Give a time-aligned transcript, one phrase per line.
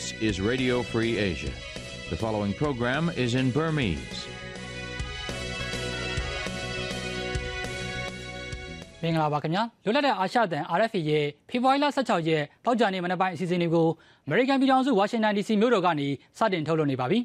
[0.00, 1.52] This is Radio Free Asia.
[2.08, 4.20] The following program is in Burmese.
[9.02, 13.88] မင်္ဂလာပါခင်ဗျာလွတ်လပ်တဲ့အာရှတန် RFA ရဲ့ဖေဖော်ဝါရီလ16ရက်တောက်ကြနေ့မနက်ပိုင်းအစီအစဉ်လေးကို
[14.26, 16.08] American ပြည်ထောင်စုဝါရှင်တန် DC မြို့တော်ကနေ
[16.38, 17.18] စတင်ထုတ်လွှင့်နေပါပြီ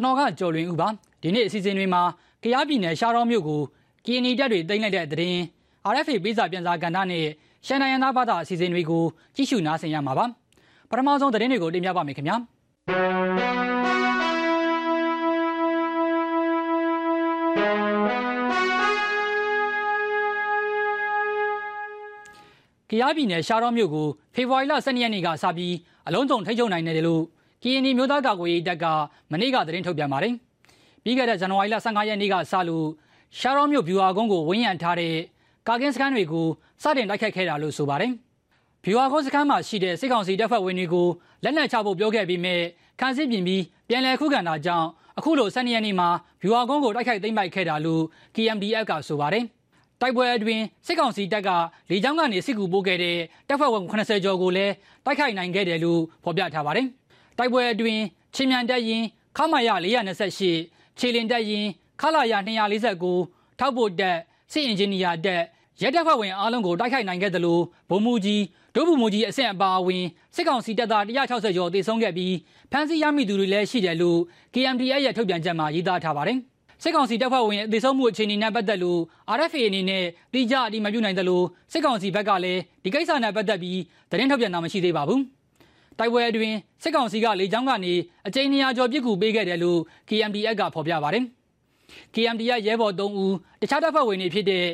[0.00, 0.88] ကျွန်တော်ကကျော်လွင်ဦးပါ
[1.22, 2.02] ဒီနေ့အစီအစဉ်တွေမှာ
[2.42, 3.60] ကရားပြည်နယ်ရှားတော်မြို့ကို
[4.04, 5.38] ကီနီတက်တွေတင်လိုက်တဲ့သတင်း
[5.92, 7.26] RFA ပေးစာပြန်စာကဏ္ဍနဲ့
[7.66, 9.04] ရှန်နိုင်ရန်သားဘာသာအစီအစဉ်တွေကို
[9.36, 10.26] ကြည့်ရှုနားဆင်ရမှာပါ
[10.90, 12.36] ပထမဆုံးသတင်းတွေကိုတင်ပြပါမယ်ခင်ဗျာ
[22.90, 25.74] ကရားပြည်နယ်ရှားတော်မြို့ကိုဖေဖော်ဝါရီလ12ရက်နေ့ကစပြီး
[26.06, 27.24] အလုံးစုံထိချုပ်နိုင်တယ်လို့
[27.62, 28.84] ကီယနီမျိုးသားကာကွယ်ရေးတပ်က
[29.30, 30.34] မနေ့ကသတင်းထုတ်ပြန်ပါတယ်။
[31.04, 32.86] ပြီးခဲ့တဲ့ဇန်နဝါရီလ15ရက်နေ့ကစလို့
[33.38, 35.14] ရှားတော်မြို့ဗျူဟာကုန်းကိုဝန်းရံထားတဲ့
[35.68, 36.46] ကာကင်းစခန်းတွေကို
[36.82, 38.12] စတင်တိုက်ခတ်ခဲ့တာလို့ဆိုပါတယ်။
[38.84, 41.08] ဗျူဟာကုန်းစခန်းမှာရှိတဲ့စစ်ကောင်စီတပ်ဖွဲ့ဝင်တွေကို
[41.44, 42.56] လက်နက်ချဖို့ပြောခဲ့ပြီးမြဲ
[43.00, 44.86] ခန်းစစ်ပြင်ပြီးပြန်လည်ခုခံတာကြောင့်
[45.18, 46.08] အခုလို12ရက်နေ့မှာ
[46.42, 48.02] ဗျူဟာကုန်းကိုတိုက်ခိုက်သိမ်းပိုက်ခဲ့တာလို့
[48.34, 49.44] KMDF ကဆိုပါတယ်။
[50.00, 51.50] တိုက်ပွဲအတွင်းစစ်ကောင်စီတပ်က
[51.90, 54.72] လေကြောင်းကနေစစ်ကူပို့ခဲ့တဲ့တပ်ဖွဲ့ဝင်80ကျော်ကိုလည်း
[55.04, 56.88] တိုက်ခိုက်နိုင်ခဲ့တယ်လို့ဖော်ပြထားပါတယ်။
[57.40, 58.02] တိုက်ပွဲအတွင်း
[58.34, 59.04] ချင်းမြန်တပ်ရင်
[59.36, 61.66] ခမာရ428ခြေလင်တပ်ရင်
[62.00, 62.34] ခလာရ
[62.96, 64.16] 249ထောက်ပို့တပ်
[64.52, 65.42] စစ်အင်ဂျင်နီယာတပ်
[65.82, 68.42] ရဲတပ်ဖွဲ့ဝင်အားလုံးကိုတိုက်ခိုက်နိုင်ခဲ့တယ်လို့ဗိုလ်မှူးကြီး
[68.74, 72.34] ဒုဗိုလ်မှူးကြီးအဆင့်အပါအဝင်စစ်ကောင်စီတပ်သား160ကျော်တေဆုံးခဲ့ပြီး
[72.72, 74.18] ဖမ်းဆီးရမိသူတွေလည်းရှိတယ်လို့
[74.54, 76.38] KMDA ရဲ့ထုတ်ပြန်ချက်မှာရေးသားထားပါတယ်။
[76.82, 79.00] စစ်ကောင်စီတပ်ဖွဲ့ဝင်အသေးဆုံးမှုအခြေအနေနဲ့ပတ်သက်လို့
[79.36, 83.78] RFA အနေနဲ့တိကျအတိမပြုနိုင်တယ်လို့စစ်ကောင်စီဘက်ကလည်းဒီကိစ္စနဲ့ပတ်သက်ပြီး
[84.10, 85.22] သတင်းထုတ်ပြန်တာမရှိသေးပါဘူး။
[86.00, 87.92] တိုက်ပွဲအတွင်းစစ်ကောင်စီကလေကြောင်းကနေ
[88.26, 91.24] အကြိမ်200ကျော်ပစ်ကူပေးခဲ့တယ်လို့ KMDA ကဖော်ပြပါတယ်။
[92.14, 94.66] KMDA ရဲဘော်3ဦးတခြားတပ်ဖွဲ့ဝင်တွေဖြစ်တဲ့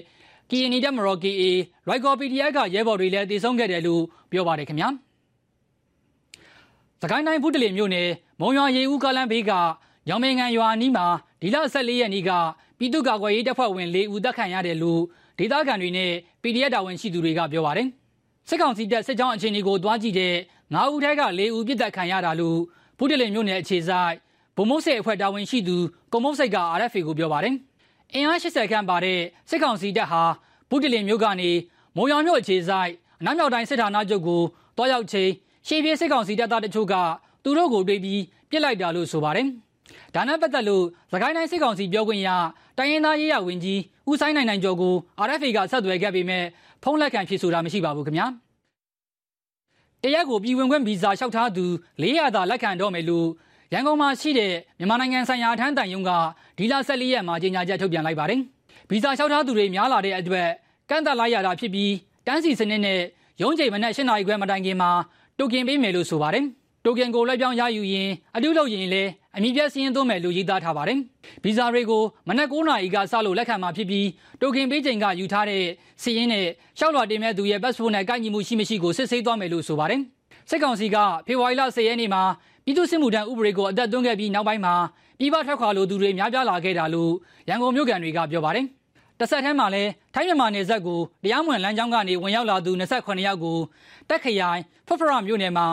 [0.50, 1.42] KNI တပ်မတော် KA
[1.88, 4.88] ရိုက်ကော် PDF ကရဲဘော်တွေလည်းတည်ဆုံးခဲ့တယ်လို့ပြောပါတယ်ခင်ဗျာ။
[7.02, 8.08] စကိုင်းတိုင်းဘုဒ္ဓလင်မြို့နယ်
[8.40, 9.52] မုံရွာရေဦးကလန်းဘေးက
[10.08, 11.06] ရောင်မင်ငံရွာနီးမှာ
[11.40, 12.30] ဒီလ14ရက်နေ့က
[12.78, 15.00] ပြည်သူ့ကာကွယ်ရေးတပ်ဖွဲ့ဝင်၄ဦးတပ်ခံရတယ်လို့
[15.38, 16.12] ဒေသခံတွေနဲ့
[16.42, 17.88] PDF တာဝန်ရှိသူတွေကပြောပါတယ်။
[18.48, 20.34] စစ်ကောင်စီတပ်စစ်ကြောင်းအခြေအနေကိုတွားကြည့်တဲ့
[20.74, 22.58] 9ဦးထဲက4ဦးပြစ်ဒဏ်ခံရတာလို့
[22.98, 24.14] ဘုဒ္ဓလင်မြို့နယ်အခြေဆိုင်
[24.56, 25.76] ဗိုလ်မုတ်စိတ်အဖွဲ့တာဝန်ရှိသူ
[26.12, 27.54] ကုံမုတ်စိတ်က RFA ကိုပြောပါတယ်။
[28.14, 29.18] အင်အား80ခန့်ပါတဲ့
[29.50, 30.22] စစ်ကောင်စီတပ်ဟာ
[30.70, 31.50] ဘုဒ္ဓလင်မြို့ကနေ
[31.96, 32.90] မုံရောင်မြို့အခြေဆိုင်
[33.20, 34.42] အနောက်မြောက်တိုင်းစစ်ဌာနချုပ်ကို
[34.76, 35.30] တွားရောက်ချိန်
[35.66, 36.94] ရှေးပြေးစစ်ကောင်စီတပ်သားတချို့က
[37.44, 39.46] သူတို့ကိုတွေးပြီးပြစ်လိုက်တာလို့ဆိုပါတယ်။
[40.14, 42.28] ဒါနဲ့ပတ်သက်လို့သခိုင်းတိုင်းစစ်ကောင်စီပြောခွင့်ရ
[42.78, 44.94] တိုင်းရင်းသားရေးရဝန်ကြီးဦးဆိုင်နိုင်နိုင်ကျော်ကို
[45.26, 46.44] RFA ကဆက်သွယ်ခဲ့ပေမဲ့
[46.82, 48.28] ဖုန်းလက်ခံဖြေဆိုတာမရှိပါဘူးခင်ဗျာ။
[50.06, 51.64] တရက်ကိုပြည်ဝင်ခွင့်ဗီဇာလျှောက်ထားသူ
[52.02, 53.28] 400သာလက်ခံတော့မယ်လို့
[53.72, 56.10] ရန်ကုန်မှာရှိတဲ့မြန်မာနိုင်ငံဆိုင်ရာထမ်းတန်ယုံက
[56.58, 58.40] ဒီလ14ရက်မှာကြေညာချက်ထုတ်ပြန်လိုက်ပါတယ်။
[58.90, 60.48] ဗီဇာလျှောက်ထားသူတွေများလာတဲ့အတွက်
[60.90, 61.92] ကန့်သက်လိုက်ရတာဖြစ်ပြီး
[62.26, 63.00] တန်းစီစနစ်နဲ့
[63.42, 64.90] ရုံးချိန်မနက်၈နာရီခွဲမတိုင်ခင်မှာ
[65.38, 66.44] တိုကင်ပေးမယ်လို့ဆိုပါတယ်။
[66.86, 70.98] တိုကင်ကိုလက်ပြောင်းရယူရင်အတူလုပ်ရင်လည်းအမိပြည့်စင်းသွင်းမယ်လို့ရေးသားထားပါတယ်။
[71.44, 74.06] ဗီဇာတွေကိုမနက်9နာရီကစလို့လက်ခံမှာဖြစ်ပြီး
[74.40, 75.64] တိုကင်ပေးချိန်ကယူထားတဲ့
[76.02, 76.46] စီးရင်နဲ့
[76.78, 80.00] ရှောက်လွှာတင်မဲ့သူရဲ့ passport နဲ့ကိုက်ညီမှုရှိမရှိကိုစစ်ဆေးသွားမယ်လို့ဆိုပါတယ်။
[80.50, 80.96] စစ်ကောင်စီက
[81.26, 82.22] ဖေဖော်ဝါရီလ10ရက်နေ့မှာ
[82.64, 84.74] ပြည်သူ့စစ်မှုထမ်းဥပဒေကိုအသက်သွင်းခဲ့ပြီးနောက်ပိုင်းမှာ
[85.18, 87.12] ပြည်ပထွက်ခွာလိုသူတွေများပြားလာခဲ့တာလို့
[87.48, 88.66] ရန်ကုန်မြို့ကန်တွေကပြောပါတယ်။
[89.20, 93.58] တဆက်တည်းမှာလည်းထိုင်းမြန်မာနယ်စပ်ကိုတရားမဝင်လမ်းကြောင်းကနေဝင်ရောက်လာသူ28ယောက်ကို
[94.08, 95.66] တက်ခရိုင်ဖဖရမြို့နယ်မှာ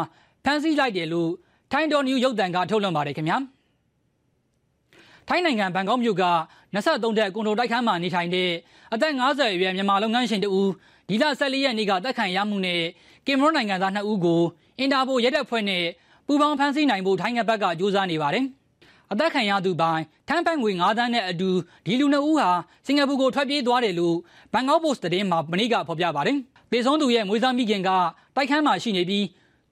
[0.46, 1.32] ဖမ်းဆီးလိုက်တယ်လို့
[1.72, 3.38] ထိုင်းတော်နျူရုပ်သံကထုတ်လွှင့်ပါတယ်ခင်ဗျာ။
[5.28, 6.26] ထိုင်းနိုင်ငံဘန်ကောက်မြို့က
[6.74, 8.50] 23တက်ကွန်ဒိုတိုက်ခန်းမှာနေထိုင်တဲ့
[8.94, 10.70] အသက်50အရွယ်မြန်မာလုပ်ငန်းရှင်တဦး
[11.10, 12.82] ဒီလ14ရက်နေ့ကတက်ခံရမှုနဲ့
[13.28, 14.42] ကင်မရွန်နိုင်ငံသား2ဦးကို
[14.80, 15.84] အင်တာပိုရဲတပ်ဖွဲ့နဲ့
[16.28, 18.46] ပူပေါင်းဖမ်းဆီးနိုင်ဖို့ထိုင်းငဘက်ကကြိုးစားနေပါတယ်။
[19.12, 21.50] အသက်ခံရသူပိုင်းထမ်းပိုင်ငွေ9သန်းနဲ့အတူ
[21.86, 22.50] ဒီလူနှစ်ဦးဟာ
[22.86, 24.16] စင်ကာပူကိုထွက်ပြေးသွားတယ်လို့
[24.54, 26.38] ဘန်ကောက်ပို့စ်သတင်းမှာမနေ့ကဖော်ပြပါတယ်။
[26.72, 27.90] ပေဆုံးသူရဲ့မွေးစားမိခင်က
[28.36, 29.24] တိုက်ခန်းမှာရှိနေပြီး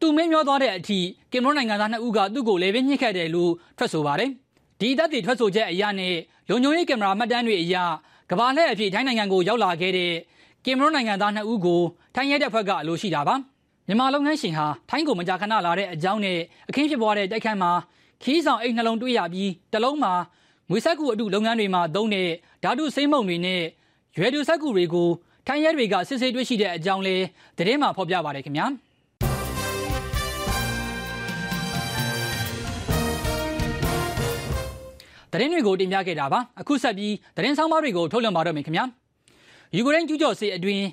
[0.01, 1.00] သူမင်းမျောသွားတဲ့အထိ
[1.31, 4.30] ကင်မရွန်နိုင်ငံသားနှစ်ဦးကသူ့ကိုလေပင်ညှစ်ခဲ့တယ်လို့ထွက်ဆိုပါတယ်။
[4.80, 6.15] ဒီတပ်တွေထွက်ဆိုချက်အရနဲ့
[6.50, 7.75] လုံခြုံရေးကင်မရာမှတ်တမ်းတွေအရ
[8.30, 10.13] ကဘာလှည့်အဖြစ်ထိုင်းနိုင်ငံကိုရောက်လာခဲ့တဲ့
[10.65, 11.81] ကင်မရွန်နိုင်ငံသားနှစ်ဦးကို
[12.15, 13.36] ထိုင်းရဲတပ်ဖွဲ့ကအလိုရှိတာပါ။
[13.88, 16.39] မြန်မာလုပ်ငန်းရှင်ဟာထိုင်းကိုမကြာခဏလာတဲ့အကြောင်းနဲ့
[16.69, 17.71] အခင်းဖြစ်ပွားတဲ့တိုက်ခန်းမှာ
[18.24, 20.13] ခီးဆောင်အိတ်နှလုံးတွေ့ရပြီးတလုံးမှာ
[20.69, 22.30] ငွေဆက်ကူအတုလုပ်ငန်းတွေမှာသုံးတဲ့
[22.63, 23.62] ဓာတုစိမ့်မုံတွေနဲ့
[24.18, 25.09] ရွယ်တူဆက်ကူတွေကို
[25.48, 27.15] ထိုင်းရဲတွေကစစ်ဆေးတွေ့ရှိတဲ့အကြောင်းလဲ
[27.57, 28.65] သတင်းမှာဖော်ပြပါတယ်ခင်ဗျာ
[35.31, 38.86] သတင်းတွေကိုတင်ပြခဲ့တာပါအခုဆက်ပြီးသတင်းဆောင်မတွေကိုထုတ်လွှင့်ပါတော့မယ်ခင်ဗျာ
[39.75, 40.86] ယူကရိန်းကျူးကျော်စစ်အတွင်း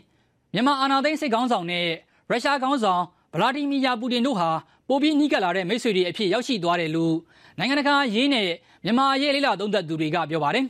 [0.55, 1.87] မြန်မာအာဏာသိမ်းစစ်ကောင်းဆောင်နဲ့
[2.31, 3.03] ရုရှားကောင်းဆောင်
[3.35, 4.49] ဗလာဒီမီယာပူတင်တို့ဟာ
[4.89, 7.15] ပိုပြီးနှီးကပ်လာတဲ့မိတ်ဆွေတွေအဖြစ်ရောက်ရှိသွားတယ်လို့
[7.59, 8.49] နိုင်ငံတကာရေးနဲ့
[8.85, 10.65] မြန်မာရေးလေးလာသုံးသက်သူတွေကပြောပါတယ်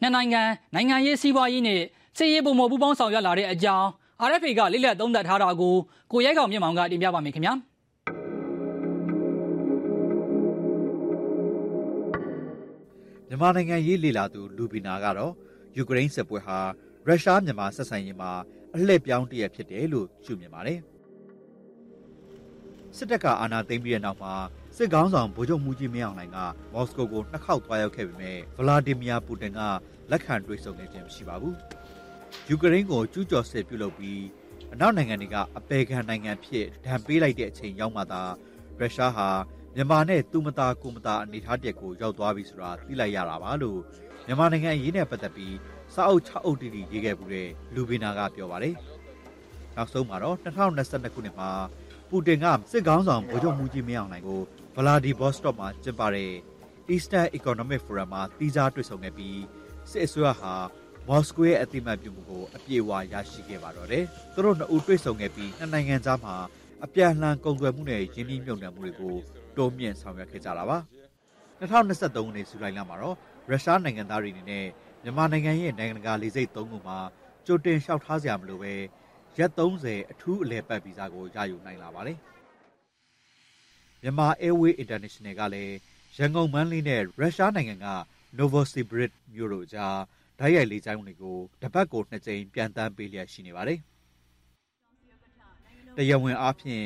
[0.00, 0.42] နှစ်နိုင်ငံ
[0.74, 1.80] နိုင်ငံရေးစီးပွားရေးနဲ့
[2.18, 3.86] စစ်ရေးပုံမပူးပေါင်းဆောင်ရွက်လာတဲ့အကြောင်း
[4.28, 5.74] RFA ကလေးလက်သုံးသက်ထားတာကို
[6.12, 7.52] ကိုရဲကောင်မြင့်မောင်ကတင်ပြပါမယ်ခင်ဗျာ
[13.28, 15.32] မြန်မာနိုင်ငံရေးလေလာသူလူဘီနာကတော့
[15.76, 16.58] ယူကရိန်းစစ်ပွဲဟာ
[17.06, 18.30] ရုရှားမြန်မာဆက်ဆံရေးမှာ
[18.74, 20.80] အလှည့်ပြောင်းတရက်ဖြစ်တယ်လို့ရှုမြင်ပါတယ်
[22.96, 24.34] စစ်တပ်ကအာဏာသိမ်းပြီးတဲ့နောက်မှာ
[24.76, 26.38] စစ်ကောင်းဆောင်ဗိုလ်ချုပ်မူကြီးမင်းအောင်လှိုင်က
[26.72, 29.60] မော်စကိုကိုနှစ်ခေါက်သွားရောက်ခဲ့ပေမဲ့ဗလာဒီမီယာပူတင်က
[30.10, 31.56] လက်ခံတွေ့ဆုံခဲ့ခြင်းမရှိပါဘူး
[32.48, 34.22] ယူကရိန်းကိုကျူးကျော်စစ်ပြုလုပ်ပြီး
[34.72, 38.22] အနောက်နိုင်ငံတွေကအပေခံနိုင်ငံဖြစ်ဒဏ်ပေးလိုက်တဲ့အချိန်ရောက်မှသာ
[38.78, 39.28] ရုရှားဟာ
[39.78, 43.80] မြန်မာနဲ့သူမသားကိုမသားအနေထားတက်ကိုရောက်သွားပြီဆိုတာသိလိုက်ရတာပါလို့
[44.26, 45.56] မြန်မာနိုင်ငံအရေးနဲ့ပတ်သက်ပြီး
[45.94, 48.74] စာအုပ်6အုပ်တီတီရေးခဲ့မှုတဲ့လူဘီနာကပြောပါတယ်။
[49.76, 51.50] နောက်ဆုံးမှာတော့2022ခုနှစ်မှာ
[52.08, 54.40] ပူတင်ကစစ်ကောင်းဆောင်ဗိုလ်ချုပ်မူကြီးမင်းအောင်လှိုင်ကို
[54.76, 56.32] ဗလာဒီဘော့စတော့မှာကျင်းပတဲ့
[56.94, 59.40] Eastern Economic Forum မှာတီးခြားတွေ့ဆုံခဲ့ပြီး
[59.90, 60.54] စစ်အစိုးရဟာ
[61.08, 64.04] မော်စကိုရဲ့အတိမတ်ပြုမှုကိုအပြည့်အဝရရှိခဲ့ပါတော့တယ်။
[64.34, 66.36] သူတို့နှစ်ဦးတွေ့ဆုံခဲ့ပြီးနှစ်နိုင်ငံကြားမှာ
[66.84, 69.16] အပြန်အလှန်ကုန်သွယ်မှုနဲ့ရင်းနှီးမြှုပ်နှံမှုတွေကို
[69.58, 70.78] တိုးမြင့်ဆောင်ရွက်ခဲ့ကြတာပါ
[71.60, 73.16] 2023ခုနှစ်ဇူလိုင်လမှာတော့
[73.50, 74.64] ရုရှားနိုင်ငံသားတွေအနေနဲ့
[75.02, 76.98] မြန်မာနိုင်ငံရဲ့နိုင်ငံတကာလေဆိပ်၃ခုမှာ
[77.46, 78.72] ကြိုတင်လျှောက်ထားစရာမလိုပဲ
[79.38, 82.18] ရက်30အထူးအလဲပတ်ဗီဇာကိုရယူနိုင်လာပါတယ်
[84.02, 85.74] မြန်မာ Airway International ကလည်း
[86.16, 87.88] ရန်ကုန်မန်းလေးနဲ့ရုရှားနိုင်ငံက
[88.38, 89.96] Novosibirsk မြို့တို့ကြား
[90.38, 93.78] ဓာတ်ရိုက်လေကြောင်းတွေကိုတပတ်ကိုနှစ်ကြိမ်ပြန်တမ်းပေးလျက်ရှိနေပါတယ်။
[95.96, 96.84] တရားဝင်အားဖြင့်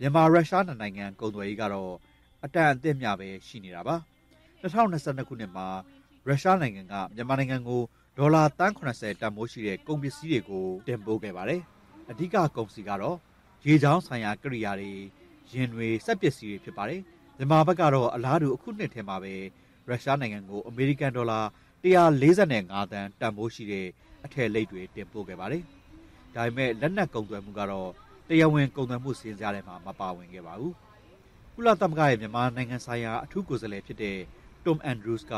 [0.00, 1.92] မြန်မာရုရှားနိုင်ငံကုန်သွယ်ရေးကတော့
[2.44, 3.96] အတန်အသင့်မြပဲရှိနေတာပါ
[4.62, 5.66] 2022ခုနှစ်မှာ
[6.26, 7.82] ရုရှားနိုင်ငံကမြန်မာနိုင်ငံကို
[8.18, 11.62] ဒေါ်လာ380တန်မိုးရှိတဲ့ကုန်ပစ္စည်းတွေကိုတင်ပို့ခဲ့ပါတယ်
[12.10, 13.16] အဓိကကုန်စည်ကတော့
[13.66, 14.92] ရေချောင်းဆိုင်ရာကိရိယာတွေ
[15.52, 17.00] ရင်တွေစက်ပစ္စည်းတွေဖြစ်ပါတယ်
[17.36, 19.34] မြန်မာဘက်ကတော့အလားတူအခုနှစ်ထဲမှာပဲ
[19.88, 21.40] ရုရှားနိုင်ငံကိုအမေရိကန်ဒေါ်လာ
[21.84, 23.86] 145တန်တန်မိုးရှိတဲ့
[24.24, 25.62] အထည်လိပ်တွေတင်ပို့ခဲ့ပါတယ်
[26.34, 27.88] ဒါပေမဲ့လက်နက်ကုန်သွယ်မှုကတော့
[28.28, 30.72] တရားဝင်ကုန်သွယ်မှုစည်းစားထဲမှာမပါဝင်ခဲ့ပါဘူး။
[31.54, 34.18] ကုလသမဂ္ဂရဲ့မြန်မာနိုင်ငံဆိုင်ရာအထူးကိုယ်စားလှယ်ဖြစ်တဲ့
[34.64, 35.34] Tom Andrews က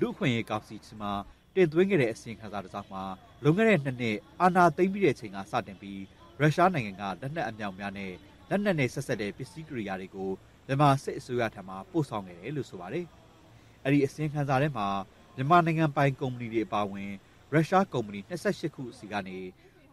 [0.00, 1.12] လူ့အခွင့်အရေးကောင်စီမှာ
[1.54, 3.04] တင်သွင်းခဲ့တဲ့အစီရင်ခံစာတစ်စောင်မှာ
[3.42, 6.00] လွန်ခဲ့တဲ့နှစ်နှစ်အာဏာသိမ်းပြီးတဲ့အချိန်ကစတင်ပြီး
[6.40, 8.12] ရုရှားနိုင်ငံကလက်နက်အမြောက်များနဲ့
[8.48, 10.30] လက်နက်နဲ့ဆက်ဆက်တဲ့ပစ္စည်းကိရိယာတွေကို
[10.66, 13.06] မြန်မာစစ်အစိုးရထံမှပို့ဆောင်ခဲ့တယ်လို့ဆိုပါတယ်။
[13.84, 14.88] အဲ့ဒီအစီရင်ခံစာထဲမှာ
[15.36, 17.10] မြန်မာနိုင်ငံပိုင်ကုမ္ပဏီတွေအပါအဝင်
[17.52, 19.38] ရုရှားကုမ္ပဏီ28ခုစီကနေ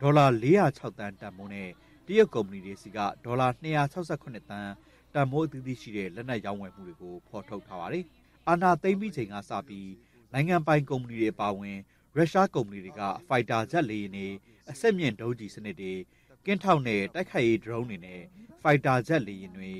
[0.01, 0.25] ဒေါ်လာ
[0.63, 1.69] 406တန်တန်မိုးနဲ့
[2.07, 4.69] တရုတ်ကုမ္ပဏီတွေစီကဒေါ်လာ268တန်
[5.13, 8.06] တန်မိုးအသီးသီးရှိတဲ့လက်နက်ရောင်းဝယ်မှုတွေကိုဖော်ထုတ်ထားပါတယ်။
[8.48, 9.89] အာနာသိမ့်ပြီးချိန်ကစပြီး
[10.33, 11.77] နိုင်ငံပိုင်ကုမ္ပဏီတွေပါဝင်
[12.15, 14.27] ရုရှားကုမ္ပဏီတွေကဖိုက်တာဂျက်လေယာဉ်တွေ
[14.71, 15.94] အဆက်မြင့်ဒုံးကျည်စနစ်တွေ
[16.45, 18.21] ကင်းထောက်နဲ့တိုက်ခိုက်ရေးဒရုန်းတွေနဲ့
[18.62, 19.74] ဖိုက်တာဂျက်လေယာဉ်တွေ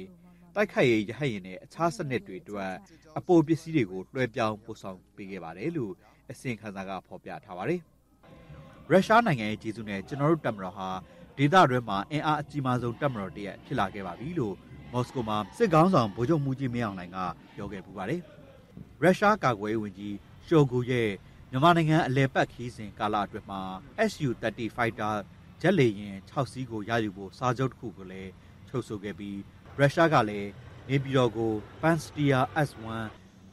[0.56, 2.74] တိုက်ခိုက်ရေးရဟတ်ယာဉ်နဲ့အခြားစနစ်တွေအတွက်
[3.18, 5.94] အပိုပစ္စည်းတွေကိုလွှဲပြောင်းပို့ဆောင်ပေးခဲ့ပါတယ်လို့
[6.32, 7.82] အစင်ခန်းစာကဖော်ပြထားပါတယ်။
[8.92, 10.90] ရုရှားနိုင်ငံရဲ့ကျေးဇူးနဲ့ကျွန်တော်တို့တပ်မတော်ဟာ
[11.38, 14.56] ဒေသတွင်းမှာအင်အားအကြီးမားဆုံးတပ်မတော်တရက်ဖြစ်လာခဲ့ပါပြီလို့
[14.94, 17.18] မော်စကိုမှာစစ်ကောင်းဆောင်ဗိုလ်ချုပ်မူကြီးမင်းအောင်လှိုင်က
[17.56, 18.22] ပြောခဲ့ပူပါတယ်။
[19.02, 20.16] ရုရှားကာကွယ်ရေးဝန်ကြီး
[20.48, 21.10] ရှိုဂူရဲ့
[21.52, 23.62] မြန်မာနိုင်ငံအလဲပတ်ခီးစဉ်ကာလအတွင်းမှာ
[24.10, 25.16] SU-30 Fighter
[25.62, 28.32] ဂျက်လေယာဉ်6စီးကိုရယူဖို့စာချုပ်တစ်ခုကိုလည်း
[28.70, 29.40] ချုပ်ဆိုခဲ့ပြီး
[29.78, 30.50] ရုရှားကလည်း
[30.90, 32.86] နေပြည်တော်ကို Panstia S1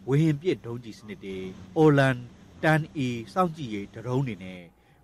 [0.09, 1.39] ဝေဟင်ပစ်ဒုံးကျည်စနစ်တွေ
[1.79, 2.17] Olan
[2.63, 4.63] 10E စောင့်ကြည့်ရေးဒရုန်းတွေနဲ့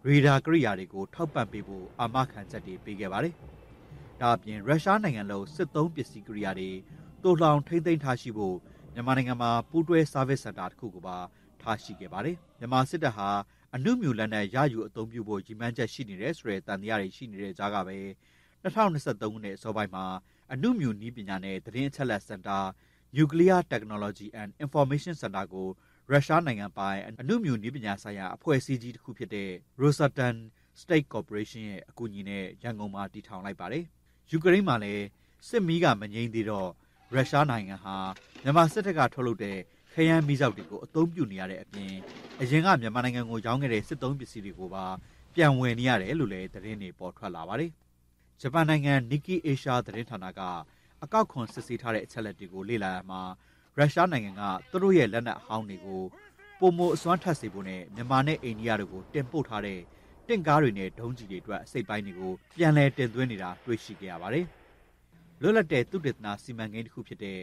[0.09, 3.35] ရေဒါကိရိယာတွေကိုထောက်ပံ့ပေးဖို့အာမခံချက်တွေပေးခဲ့ပါတယ်။
[4.21, 6.71] ဒါအပြင်ရုရှားနိုင်ငံလုံးစစ်သုံးပစ္စည်းကိရိယာတွေ
[7.23, 8.57] တိုးလောင်ထိမ့်သိမ်းထားရှိဖို့
[8.95, 11.17] မြန်မာနိုင်ငံမှာပူးတွဲ service center တစ်ခုကိုပါ
[11.63, 13.29] ထားရှိခဲ့ပါတယ်။မြန်မာစစ်တပ်ဟာ
[13.75, 17.99] အနုမြူလက်နက်ရယူအသုံးပြုဖို့ရည်မှန်းချက်ရှိနေတဲ့ဆိုတဲ့တန်တရားတွေရှိနေတဲ့ကြားကပဲ
[18.63, 20.05] 2023ခုနှစ်အစောပိုင်းမှာ
[20.53, 22.59] အနုမြူနည်းပညာနဲ့သတင်းအချက်အလက်စင်တာ
[23.17, 25.69] Nuclear Technology and Information Center ကို
[26.13, 29.51] ရုရှားနိုင်ငံပိုင်အနုမြူနည်းပညာဆိုင်ရာအဖွဲ့အစည်းကြီးတစ်ခုဖြစ်တဲ့
[29.81, 30.37] Rosatom
[30.81, 33.85] State Corporation ရဲ့အကူအညီနဲ့ရန်ကုန်မှာတည်ထောင်လိုက်ပါတယ်။
[34.31, 35.05] ယူကရိန်းမှာလည်း
[35.49, 36.71] စစ်မီးကမငြိမ်းသေးတော့
[37.13, 37.97] ရုရှားနိုင်ငံဟာ
[38.43, 39.59] မြန်မာစစ်တပ်ကထုတ်လုပ်တဲ့
[39.93, 41.93] ခရမ်းမီးစောက်တွေကိုအသုံးပြုနေရတဲ့အပြင်
[42.41, 44.85] အရင်ကမြန်မာနိုင်ငံကိုရောင်းခဲ့တဲ့စစ်သုံးပစ္စည်းတွေကိုပါ
[45.35, 47.71] ပြန်ဝယ်နေရတယ်လို့လည်းသတင်းတွေပေါ်ထွက်လာပါတယ်။
[48.41, 50.41] ဂျပန်နိုင်ငံ Nikkei Asia သတင်းဌာနက
[51.03, 53.23] အကောက်ခွန်စစ်ဆေးထားတဲ့အချက်လက်တွေကိုလေ့လာရမှာ
[53.79, 56.03] ရုရှားနိုင်ငံကသူတို့ရဲ့လက်နက်အဟောင်းတွေကို
[56.61, 59.81] ပုံမအစွမ်းထပ်စေဖို့နဲ့မြန်မာနဲ့အိန္ဒိယတို့ကိုတင်ပို့ထားတဲ့
[60.29, 64.47] တင့်ကားတွေနဲ့ဒုံးကျည်တွေအတွက်အစိတ်ပိုင်းတွေကိုပြန်လည်တင်သွင်းနေတာတွေ့ရှိခဲ့ရပါတယ်။
[65.41, 67.41] လွတ်လပ်တဲ့သုတေသနစီမံကိန်းတစ်ခုဖြစ်တဲ့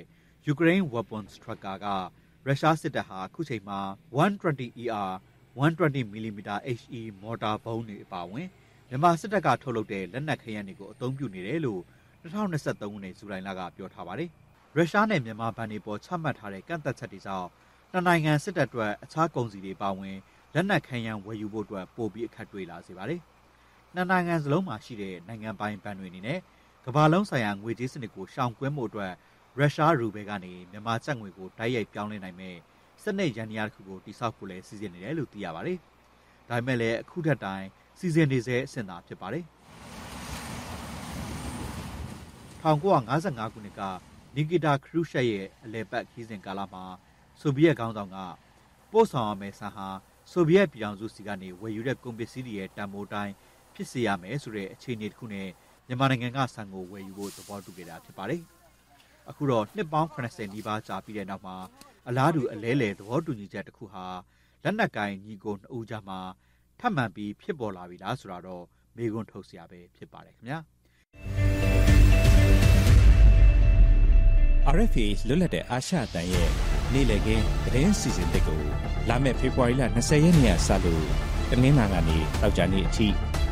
[0.51, 1.97] Ukraine Weapons Tracker ကရု
[2.45, 3.79] ရုရှားစစ်တပ်ဟာခုချိန်မှာ
[4.17, 5.11] 120ER
[5.59, 6.39] 120mm
[6.79, 8.47] HE မော်တာဘုံးတွေအပါအဝင်
[8.89, 11.81] မြန်မာစစ်တပ်ကထုတ်လုပ်တဲ့လက်နက်ခဲယမ်းတွေကိုအသုံးပြုနေတယ်လို့
[12.21, 14.31] 2023ခုနှစ်ဇူလိုင်လကပြောထားပါတယ်။
[14.79, 17.47] ရုရှားနဲ့မြန်မာဗန်တွေပေါ်ချမှတ်ထားတဲ့ကန့်သက်ချက်တွေကြောင့်
[17.91, 20.17] နှစ်နိုင်ငံစစ်တပ်အတွက်အခြားကုန်စည်တွေပါဝင်
[20.53, 23.21] လက်နက်ခဲယမ်းဝယ်ယူဖို့အတွက်ပို့ပြီးအခက်တွေ့လာစေပါတယ်။
[23.93, 26.39] နှစ်နိုင်ငံစလုံးမှာရှိတဲ့နိုင်ငံပိုင်ဘဏ်တွေအနေနဲ့
[26.85, 29.11] ကမ္ဘာလုံးဆိုင်ရာငွေကြေးစနစ်ကိုရှောင်ကွင်းမှုအတွက်
[29.57, 32.55] ရုရှားရူဘဲကနေမြန်မာကျပ်ငွေကိုတိုက်ရိုက်ပြောင်းလဲနိုင်မဲ့
[33.03, 35.77] စနစ်ရန်ရာတစ်ခုကိုတိစောက်ဖို့လဲစီစဉ်နေတယ်လို့သိရပါတယ်။
[36.49, 37.65] ဒါပေမဲ့လည်းအခုထက်တိုင်
[37.99, 39.45] စီစဉ်နေစေအဆင့်သာဖြစ်ပါတယ်။
[42.63, 43.81] 1955ခုနှစ်က
[44.39, 46.83] နီဂီတာခရူရှက်ရဲ့အလဲပတ်ခီးစဉ်ကာလမှာ
[47.39, 48.17] ဆိုဗီယက်ခေါင်းဆောင်က
[48.91, 49.87] ပို့ဆောင်ရမယ့်ဆန်ဟာ
[50.31, 53.33] ဆိုဗီယက်ပြည်ထောင်စုစီကနေဝယ်ယူတဲ့ကုန်ပစ္စည်းတွေရဲ့တန်ဖိုးတိုင်း
[53.73, 55.47] ဖြစ်စေရမယ်ဆိုတဲ့အခြေအနေတစ်ခုနဲ့
[55.87, 58.41] မြန်မာနိုင်ငံကဆန်ကိုဝယ်ယူဖို့သဘောတူခဲ့တာဖြစ်ပါတယ်။
[59.29, 61.55] အခုတော့နှစ်ပေါင်း80နီးပါးကြာပြီးတဲ့နောက်မှာ
[62.07, 64.05] အလားတူအလဲလေသဘောတူညီချက်တစ်ခုဟာ
[64.63, 66.19] လက်နက်ကိုင်ညီကိုနှစ်ဦးကြားမှာ
[66.79, 68.63] ထပ်မံပြီးဖြစ်ပေါ်လာပြီလားဆိုတာတော့
[68.95, 70.59] မေးခွန်းထုတ်စရာပဲဖြစ်ပါတယ်ခင်ဗျာ
[74.75, 76.49] RFA လွတ်လပ်တဲ့အာရှအတန်ရဲ့
[76.93, 78.61] နေ့လည်ခင်းသတင်းစီစဉ်တစ်ကို
[79.09, 81.03] လာမယ့်ဖေဖော်ဝါရီလ20ရက်နေ့ကစလို့
[81.51, 83.07] တနင်္လာကနေတောက်ကြနေ့အထိ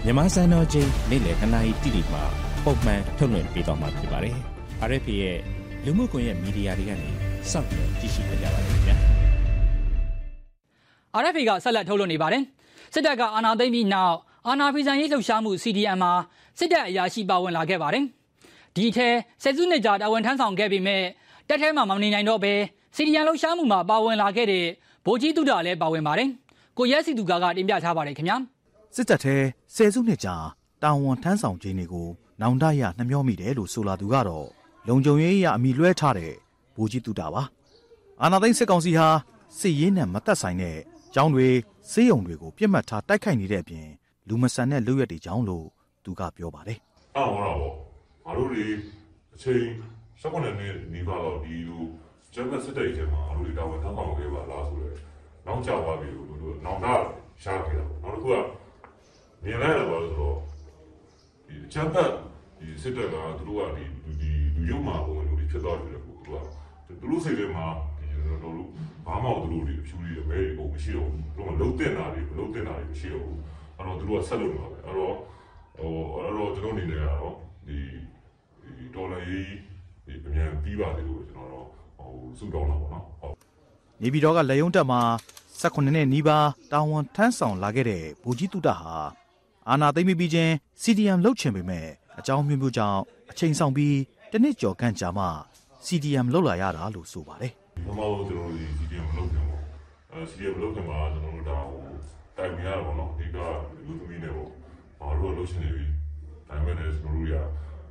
[0.05, 2.23] မြန်မာစံတော်ချိန်နေ့လည်ခဏရီတိတိမှာ
[2.65, 4.35] ပုံမှန်ထုတ်လွှင့်ပေးသွားမှာဖြစ်ပါတယ်။
[4.89, 5.37] RFA ရဲ့
[5.85, 7.09] လူမှုကွန်ရက်မီဒီယာတွေကနေ
[7.51, 8.95] စောင့်မျှော်ကြည့်ရှုကြပါရစေခင်ဗျာ။
[11.21, 12.43] RFA ကဆက်လက်ထုတ်လွှင့်နေပါတယ်။
[12.93, 14.15] စစ်တပ်ကအာဏာသိမ်းပြီးနောက်
[14.47, 16.13] အာဏာဖီဆန်ရေးလှုပ်ရှားမှု CDM မှာ
[16.59, 18.05] စစ်တပ်အရာရှိပါဝင်လာခဲ့ပါတယ်။
[18.75, 19.09] ဒီထဲ
[19.43, 21.03] ဆယ်စုနှစ်ကြာတာဝန်ထမ်းဆောင်ခဲ့ပြီးမဲ့
[21.47, 22.53] တက်ထဲမှာမနေနိုင်တော့ဘဲ
[22.95, 24.65] စီဒီယန်လှုပ်ရှားမှုမှာပါဝင်လာခဲ့တဲ့
[25.05, 26.29] ဗိုလ်ကြီးတုဒလည်းပါဝင်ပါတယ်။
[26.77, 28.37] ကိုရဲစီသူကကတင်ပြထားပါတယ်ခင်ဗျာ။
[28.95, 29.35] စစ်တပ်ထဲ
[29.75, 30.35] ဆယ်စုနှစ်ကြာ
[30.83, 32.07] တာဝန်ထမ်းဆောင်ခြင်းတွေကို
[32.41, 34.47] နောင်တရနှမျောမိတယ်လို့ဆိုလာသူကတော့
[34.87, 36.33] လုံခြုံရေးအရအမိလွှဲထားတဲ့
[36.75, 37.43] ဗိုလ်ကြီးတုဒပါ။
[38.21, 39.07] အာနာသိန်းစစ်ကောင်စီဟာ
[39.59, 40.77] စစ်ရေးနဲ့မသက်ဆိုင်တဲ့
[41.13, 41.47] ကျောင်းတွေ
[41.91, 43.87] စေးရုံတွေကိုပြစ်မှတ်ထားတိုက်ခိုက်နေတဲ့အပြင်
[44.27, 45.65] လူမဆန်တဲ့လူရက်တွေကြောင်းလို့
[46.03, 46.77] သူကပြောပါတယ်။
[47.17, 47.84] အော်ဟောတော့
[48.25, 48.65] ငါတို့တွေ
[49.35, 49.63] အချိန်
[50.21, 51.83] ၁၉နှစ်နီးပါးတော့ဒီလို
[52.33, 54.97] ကျန်းမာစစ်တဲ့ချိန်မှာငါတို့တွေတာဝန်ထမ်းဆောင်ခဲ့ပါလားဆိုတော့
[55.45, 56.87] နောက်ကျသွားပြီလို့တို့နောင်တ
[57.43, 58.35] ရှားခဲ့တာပေါ့နောက်တစ်ခုက
[59.43, 60.37] မြင်လိုက်ရတော့ဆိုတော့
[61.47, 62.03] ဒီကျန်းမာ
[62.59, 63.83] ဒီစစ်တဲ့ကသူတို့ကဒီ
[64.21, 66.37] ဒီလူရုံမှာပုံလို့ဖြစ်သွားတယ်ကိုသူက
[66.87, 67.65] သူတို့စိတ်ထဲမှာ
[67.97, 68.69] ဒီတို့တို့
[69.05, 73.39] ဘာမှသူတို့တွေအဖြူတွေအမဲတွေပုံမရှိတော့ဘူးသူတို့ကလုံးတင်တာတွေမလုံးတင်တာတွေမရှိတော့ဘူး
[73.77, 75.15] အဲ့တော့သူတို့ကဆက်လုပ်နေပါပဲအဲ့တော့
[75.77, 77.35] ဟိုအဲ့တော့ကျွန်တော်အနေနဲ့ကတော့
[77.67, 77.77] ဒီ
[78.95, 79.49] ဒေါ်လာရေး
[80.25, 81.67] အမြန်ပြီးပါလေလို့ကျွန်တော်တော့
[81.97, 83.35] ဟိုစုတောင်းတာပေါ့နော်ဟုတ်
[84.01, 85.01] နေပြည်တော်ကလက်ယုံတက်မှာ
[85.61, 88.93] 18နှစ်နီးပါးတာဝန်ထမ်းဆောင်လာခဲ့တဲ့ဘူကြီးတုတဟာ
[89.69, 91.87] အာနာသိမ့်ပြီးချင်း CDM လှုပ်ချင်ပေမဲ့
[92.19, 92.99] အကြောင်းမျိုးမျိုးကြောင့်
[93.31, 93.95] အချိန်ဆောင်ပြီး
[94.31, 95.25] တနစ်ကျော်ခန့်ကြာမှ
[95.85, 97.51] CDM လှုပ်လာရတာလို့ဆိုပါတယ်။
[97.85, 99.61] ဘာမှမကျွန်တော်တို့ CDM လှုပ်တယ်ပေါ့။
[100.11, 101.81] အဲ CDM လှုပ်တယ်မှာကျွန်တော်တို့ဒါဟို
[102.37, 103.37] တိုင်ပြရတာပေါ့နော်။ဒီက
[103.85, 104.49] လူသမီးတွေပေါ့။
[104.99, 105.85] ဘာလို့လှုပ်ချင်နေပြီ။
[106.49, 107.35] တိုင်မဲ့တယ်ကျွန်တော်တို့ရ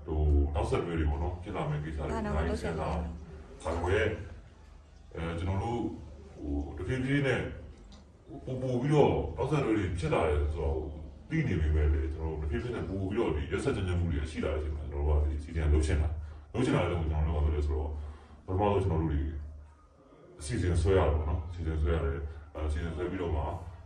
[0.07, 0.21] ဟို
[0.55, 2.91] နောက်ဆက်တွဲတွေပေါ့နော်ဖြစ်လာမယ့်ကိစ္စတွေနိုင်ဆက်တာ
[3.63, 4.07] ခံွယ်
[5.15, 5.81] အဲကျွန်တော်တို့
[6.35, 7.41] ဟိုတဖြည်းဖြည်းနဲ့
[8.45, 10.79] ပူပူပြီးတော့နောက်ဆက်တွဲတွေဖြစ်လာတယ်ဆိုတော့
[11.31, 16.09] သိနေပြီပဲလေကျွန်တော်တို့တဖြည်းဖြည်းနဲ့ပူပြီးတော့ဒီရက်ဆက်ကြံမှုတွေရှိလာတယ်ကျွန်တော်တို့ကဒီစီတန်လှုပ်ရှင်တာ
[16.53, 17.91] လှုပ်ရှင်တာလည်းကျွန်တော်တို့ကဆိုတော့
[18.47, 19.23] ပထမဆုံးကျွန်တော်တို့ဒီ
[20.41, 22.19] အစီအစဉ်ဆွဲရတယ်ပေါ့နော်အစီအစဉ်ဆွဲရတယ်
[22.55, 23.43] အဲအစီအစဉ်ဆွဲပြီးတော့မှ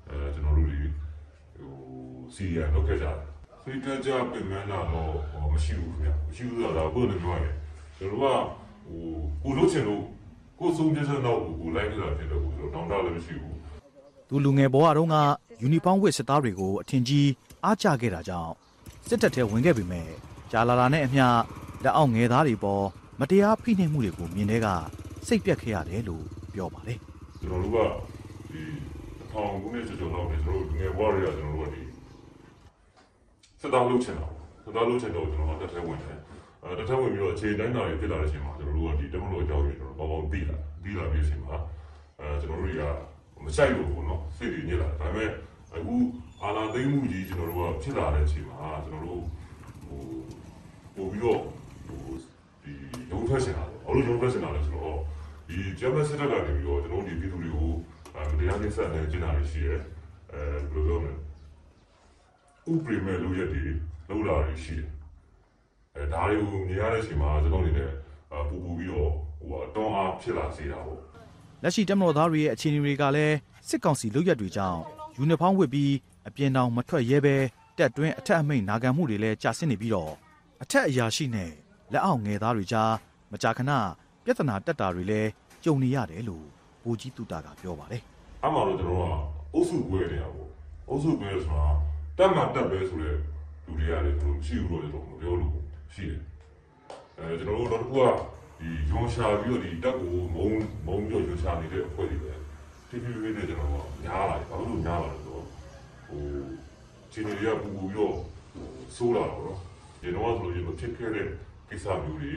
[0.08, 0.80] အဲကျွန်တော်တို့ဒီ
[1.56, 1.72] ဟို
[2.34, 3.18] စီရန်လုပ်ခဲ့ကြတယ်
[3.68, 5.12] စိတ်ကြကြပြင်မှန်းလာတော့
[5.52, 7.54] မရှိဘူးခင်ဗျမရှိဘူးဆိုတာဘုရားလည်းပြောရတယ်
[7.96, 8.46] ကျွန်တော်က
[8.86, 9.02] ဟို
[9.42, 10.02] ကိုလို့ချင်လို့
[10.58, 13.56] ကိုဆုံးပြစတော့ကိုလိုက်ကြတာဖြစ်တော့ကိုတောင်းတလည်းမရှိဘူး
[14.28, 15.16] သူလူငယ်ဘဝတုန်းက
[15.62, 17.28] ယူနီဖောင်းဝတ်စစ်သားတွေကိုအထင်ကြီး
[17.64, 18.52] အားကျခဲ့တာကြောင့်
[19.08, 20.08] စစ်တပ်ထဲဝင်ခဲ့ပေမဲ့
[20.52, 21.24] ကြာလာလာနဲ့အမျှ
[21.84, 22.84] လက်အောက်ငယ်သားတွေပေါ်
[23.20, 24.66] မတရားဖိနှိပ်မှုတွေကိုမြင်တဲ့က
[25.26, 26.98] စိတ်ပြက်ခဲ့ရတယ်လို့ပြောပါတယ်
[27.40, 27.78] ကျွန်တော်တို့က
[28.50, 28.62] ဒီ
[29.30, 31.87] ထောင်ခုနှစ်ကျော်ကျော်လောက်နေကျွန်တော်တို့ငယ်ဘဝတွေကကျွန်တော်တို့ကဒီ
[33.60, 34.26] စစ်သားလုပ်ချင်တာ
[34.64, 36.18] စစ်သားလုပ်ချင်တော့ကျွန်တော်ကတက်ထဲဝင်တယ်
[36.62, 41.56] အဲတက်ထဲဝင်ပြီးတော့အခြေတိုင်းတာတွေဖြစ်လာတဲ့အချိန်မှာကျွန်တော်တို့ကဒီတမလို့အကြောင်းကြီးကျွန်တော်ပေါပေါပြီးလာပြီးလာပြီးအချိန်မှာ
[42.20, 42.82] အဲကျွန်တော်တို့တွေက
[43.44, 45.30] မဆိုင်လို့ပေါ့နော်စိတ်တွေညစ်လာဒါပေမဲ့
[45.74, 45.94] အခု
[46.42, 49.22] အာလာသိမ်းမှုကြီးကျွန်တော်တို့ကဖြစ်လာတဲ့အချိန်မှာကျွန်တော်တို့
[49.84, 50.00] ဟို
[50.96, 51.40] ပို့ပြီးတော့
[51.86, 52.00] ဟို
[52.62, 52.72] ဒီ
[53.10, 54.98] ရုံးထွက်ရှင်လာတယ်ဘာလို့ရုံးထွက်ရှင်လာလဲဆိုတော့
[55.48, 57.70] ဒီဂျမစစ်တပ်ကနေပြီးတော့ကျွန်တော်တို့ဒီပြည်သူတွေကို
[58.38, 59.74] တရားကိစ္စနဲ့ကျင်းတာရှိရဲ
[60.32, 60.40] အဲ
[60.72, 61.12] ဘယ်လိုပြောမလဲ
[62.72, 63.62] ဥပဒေမဲ့လူရက်တွေ
[64.08, 64.88] လောက်လာတွေရှိတယ်
[65.94, 67.90] အဲဒါတွေကိုမြင်ရတဲ့အချိန်မှာကျွန်တော်အနေနဲ့
[68.48, 70.98] ပူပူပြီးတော့ဟိုအတော်အားဖြစ်လာစေတာပေါ့
[71.62, 73.36] လက်ရှိတမတော်သားတွေရဲ့အခြေအနေတွေကလည်း
[73.68, 74.80] စစ်ကောင်စီလုပ်ရက်တွေကြောင့်
[75.16, 75.92] ယူနီဖောင်းဝတ်ပြီး
[76.28, 77.36] အပြင်တောင်မထွက်ရဲပဲ
[77.78, 80.12] တက်တွင်းအထက်အမိန်နာခံမှုတွေလည်းကြာဆင်းနေပြီးတော့
[80.62, 81.50] အထက်အရာရှိနဲ့
[81.92, 82.92] လက်အောက်ငယ်သားတွေကြား
[83.32, 83.72] မကြာခဏ
[84.24, 85.28] ပြဿနာတက်တာတွေလည်း
[85.64, 86.46] ကြုံနေရတယ်လို့
[86.82, 88.02] ဘူဗိုလ်ကြီးတူတာကပြောပါတယ်
[88.44, 89.14] အမှန်တော့ကျွန်တော်က
[89.54, 90.48] အုပ်စုကွဲနေတာပေါ့
[90.88, 91.68] အုပ်စုကွဲဆိုတာ
[92.18, 93.16] တက်မှတက်ပဲဆိုတဲ့
[93.64, 95.52] လူတွေကလည်းကျွန်တော်မရှိဘူးလို့ကျွန်တော်မပြောလို့
[95.94, 96.20] ရှိတယ်
[97.18, 98.08] အဲကျွန်တော်တို့တော့တစ်ခုက
[98.60, 100.48] ဒီရုံရှာပြီးတော့ဒီတက်ကိုမုံ
[100.86, 102.32] မုံပြီးတော့ရုံရှာနေတဲ့အဖွဲ့တွေပဲ
[102.88, 105.44] တိတိလေးနဲ့ကျွန်တော်ကညားလာတယ်ဘာလို့ညားလာလဲဆိုတော့
[106.06, 106.22] ဟို
[107.12, 108.14] ချင်းတွေကပူပူပြီးတော့
[108.96, 109.58] ဆိုးလာတော့နော်
[110.00, 111.28] ဒီတော့ဆိုရင်ဖြစ်ခဲ့တဲ့
[111.68, 112.32] ကိစ္စမျိုးတွေ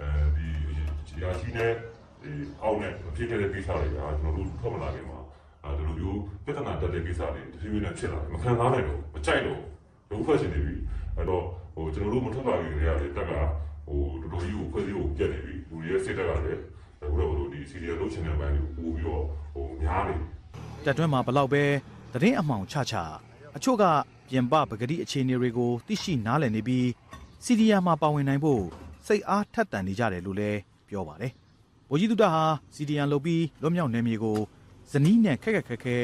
[0.00, 1.72] အဲဒီရာရှိနဲ့
[2.22, 5.11] ဒီအောက်နဲ့ဖြစ်ခဲ့တဲ့ကိစ္စတွေကကျွန်တော်တို့ထွက်မလာခင်မှာ
[5.64, 9.58] အဲဒီလိုမျိုးပြဿနာတက်တဲ့ကိစ္စတွေတဖြည်းဖြည်းနဲ့ဖြစ်လာတယ်မခံစားနိုင်တော့မကြိုက်တော့
[10.08, 10.74] ဘူးဖက်ရှင်နေပြီ
[11.16, 13.32] အဲ့တော့ဟိုကျွန်တော်တို့မထွက်လာခင်တည်းကလေတက်က
[13.86, 16.60] ဟိုတော်တော်ကြီးကိုဖွဲ့စည်းကိုပြတ်နေပြီလူတွေရဲ့စိတ်တက်ကလည်း
[17.00, 20.16] ဘယ်လိုလဲဒီစီရီယယ်လုပ်ချင်တဲ့ဘန်းကိုပို့ပြီးတော့ဟိုများနေ
[20.84, 21.62] တက်တွင်းမှာဘလောက်ပဲ
[22.12, 22.94] သတင်းအမှောင်ချချ
[23.56, 23.84] အချို့က
[24.28, 26.88] ပြင်ပပဂတိအခြေအနေတွေကိုသိရှိနားလည်နေပြီး
[27.44, 28.62] စီရီယာမှာပါဝင်နိုင်ဖို့
[29.06, 31.32] စိတ်အားထက်သန်နေကြတယ်လို့လည်းပြောပါတယ်။
[31.90, 34.38] ဗိုလ်ကြီးတုဒ္ဒဟာစီရီယန်လုပ်ပြီးလွတ်မြောက်နေမြေကို
[34.90, 35.96] ဇနီးနဲ့ခက်ခက်ခဲခဲ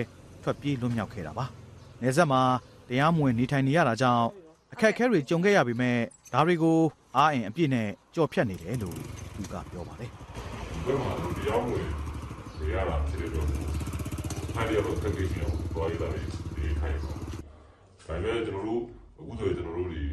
[0.42, 1.44] ထွက်ပြေးလွတ်မြောက်ခဲ့တာပါ။
[2.02, 2.40] နေဆက်မှာ
[2.88, 4.24] တရားမဝင်နေထိုင်နေရတာကြောင့်
[4.72, 5.96] အခက်အခဲတွေကြုံခဲ့ရပေမဲ့
[6.32, 6.78] ဒါတွေကို
[7.16, 8.96] အားအင်အပြည့်နဲ့ကြော်ဖြတ်နေတယ်လို့
[9.34, 10.10] သူကပြောပါတယ်။
[10.72, 11.86] ဒီဘက်မှာလူတရားဝင်
[12.58, 13.46] နေရတာဖြစ်တဲ့တော့
[14.54, 17.14] ဖိုင်ရတော့တက်ကြည့်အောင်ပေါ်ရတာလေဒီခိုင်ပါဒါ
[18.06, 18.82] ပေမဲ့ကျွန်တော်တို့
[19.18, 20.04] အခုဆိုရင်ကျွန်တော်တို့ဒီ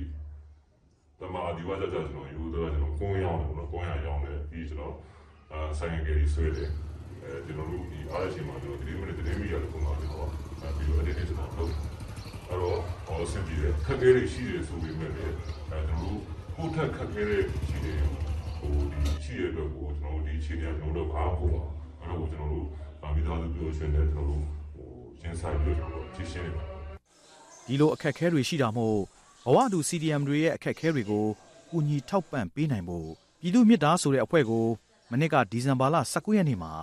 [1.19, 4.93] တမအဒီဝါကြကြကျွန်တော်ယူတော့ကျွန်တော်ကိုင်းရောင်းတယ်နော်ကိုင်းရရောင်းတယ်ပြီးကျွန်တော်
[5.51, 6.69] အာဆိုင်ငယ်ကြီးဆွဲတယ်
[7.25, 10.29] အဲကျွန်တော်တို့ဒီအားရချင်းမှာကျွန်တော်ဒီမိနစ်တည်းမီရတယ်ပုံမှန်ကျွန်တော်
[10.77, 11.71] ပြီးတော့အဲ့ဒီကျွန်တော်လုပ်
[12.49, 15.33] အဲ့တော့ဟောစင်ပြီးတယ်ခက်ခဲတွေရှိတယ်ဆိုပေမဲ့လည်း
[15.71, 16.19] အဲကျွန်တော်တို့
[16.55, 18.01] ကိုထက်ခက်ခဲတဲ့ရှိတယ်
[18.59, 21.63] ဟိုဒီရှိရတဲ့ကိုကျွန်တော်ဒီအခြေအနေကျွန်တော်တို့ဘာဖို့ပါ
[21.99, 22.65] အဲ့တော့ကျွန်တော်တို့
[23.01, 24.43] ဗာမိသားစုပြောရှင်တယ်ကျွန်တော်တို့
[24.75, 24.87] ဟို
[25.19, 26.63] ရှင်းဆိုင်ပြီးတော့ဖြည့်ရှင်းတယ်
[27.67, 28.97] ဒီလိုအခက်အခဲတွေရှိတာမို့
[29.45, 31.25] ဘဝတူ CDM တွေရဲ့အခက်အခဲတွေကို
[31.69, 33.07] ကူညီထောက်ပံ့ပေးနိုင်ဖို့
[33.41, 34.65] ပြည်သူ့မြစ်တာဆိုတဲ့အဖွဲ့ကို
[35.11, 36.73] မနစ်ကဒီဇင်ဘာလ19ရက်နေ့မှာ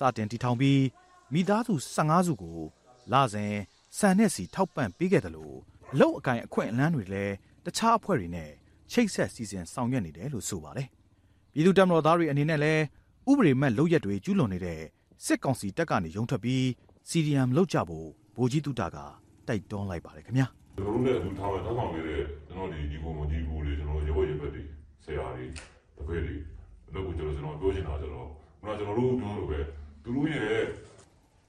[0.00, 0.82] စတင်တည်ထောင်ပြီး
[1.32, 2.58] မိသားစု15စုကို
[3.12, 3.54] လစဉ်
[3.98, 5.56] စံနဲ့စီထောက်ပံ့ပေးခဲ့တယ်လို့
[5.92, 8.50] အလုတ်အကင်အခွင့်အလန်းတွေလည်းတခြားအဖွဲ့တွေနဲ့
[8.90, 10.88] ချိတ်ဆက်စီစဉ်ဆောင်ရွက်နေတယ်လို့ဆိုပါတယ်
[11.52, 12.82] ပြည်သူ့တပ်မတော်သားတွေအနေနဲ့လည်း
[13.30, 14.80] ဥပဒေမဲ့လုပ်ရက်တွေကျူးလွန်နေတဲ့
[15.24, 16.62] စစ်ကောင်စီတပ်ကနေရုံထွက်ပြီး
[17.10, 18.96] CDM လုပ်ကြဖို့ဗိုလ်ကြီးတုတာက
[19.48, 24.62] တိုက်တွန်းလိုက်ပါတယ်ခင်ဗျာကျွန်တော်တို့လည်းအခုထားမယ်ထောက်ဆောင်နေတဲ့ကျွန်တော်ဒီဒီကိုမဒီကိုတွေကျွန်တော်ရေဘောရေဘက်တွေ
[25.04, 25.46] ဆရာတွေ
[25.96, 26.34] တပည့်တွေ
[26.86, 28.28] အဲ့လိုကိုကျွန်တော်ကျွန်တော်ပြောချင်တာကျွန်တော်
[28.60, 29.60] ခုနကျွန်တော်တို့ပြောလို့ပဲ
[30.04, 30.62] သူတို့ရဲ့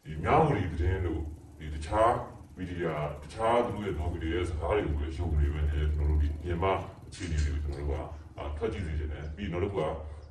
[0.03, 1.21] ဒီမြောက်ဝတီသတင်းတို့
[1.59, 2.13] ဒီတခြား
[2.57, 6.73] မီဒီယာတခြားသူတို့ရဲ့ blog တွေရဲ့စကားတွေကိုလည်းရှုပ်နေပဲနဲ့ကျွန်တော်တို့ဒီမြန်မာ
[7.07, 8.05] အခြေအနေတွေကိုကျွန်တော်တို့
[8.37, 9.77] ကထွက်ကြည့်နေကြတယ်ပြီးတော့က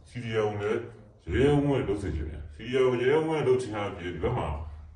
[0.08, 0.80] စီရီယံလည်း
[1.32, 4.48] ရဲဝဲလုပ်စေချင်တယ်စီရီယံရဲဝဲလုပ်ချင်တာပြည်ဒီဘက်မှာ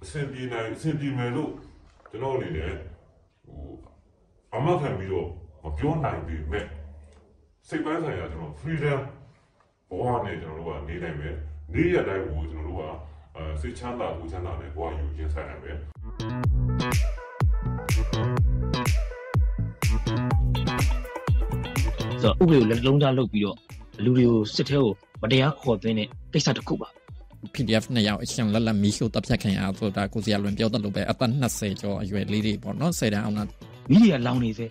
[0.02, 1.50] အဆင်ပြေနိုင်အဆင်ပြေမယ်လို့
[2.10, 2.72] ကျွန်တော်အနေနဲ့
[3.44, 3.62] ဟို
[4.54, 5.28] အမခံပြီးတော့
[5.62, 6.66] မပြောနိုင်ပေမဲ့
[7.68, 9.00] စိတ်ပိုင်းဆိုင်ရာကျွန်တော် freedom
[9.88, 11.36] ဘဝနဲ့ကျွန်တော်တို့ကနေနိုင်မယ်
[11.72, 12.90] နေ့ရက်တိုင်းကိုကျွန်တော်တို့ကအဲ
[13.60, 15.90] စိတ်ချမ်းသာကိုချမ်းသာနဲ့ဘဝယူခြင်းဆိုင်နိုင်မယ်ဆို
[22.22, 23.56] တော့ဥပဒေကိုလက်လုံးသားလုပ်ပြီးတော့
[24.04, 24.92] လူတွေကိုစစ်ထဲကို
[25.22, 26.88] မတရားခေါ်သွင်းတဲ့ကိစ္စတစ်ခုပါ
[27.54, 33.48] PDF နှစ်ယောက်အရှင်လက်လက်မီရှို့တပ်ဖြတ်ခင်အားဆိုတာကိုစီယာလွန်ပြောတတ်လို့ပဲအသက်20ကျော်အရွယ်လေးတွေပေါ့နော်10တန်းအောင်လား
[33.90, 34.66] မီဒီယာလောင်နေစေ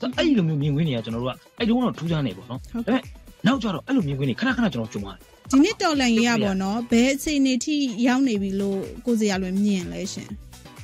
[0.00, 3.02] ဆိုတော့အဲ့ဒီလိုမျိုးမြင်ကွင်းတွေကကျွန်တော်တို့ကအဲ့တုန်းကတော့ထူးခြားနေပေါ့နော်ဒါပေမဲ့
[3.46, 10.30] နောက်ကျတော့အဲ့လိုမြင်ကွင်းတွေခဏခဏကျွန်တော်ကြုံရတယ် ဒီနေ့တော်လန်ရေးရပါတော့ဘယ်အခြေအနေထိရောက်နေပြီလို့ကိုစရာလွင်မြင်လဲရှင်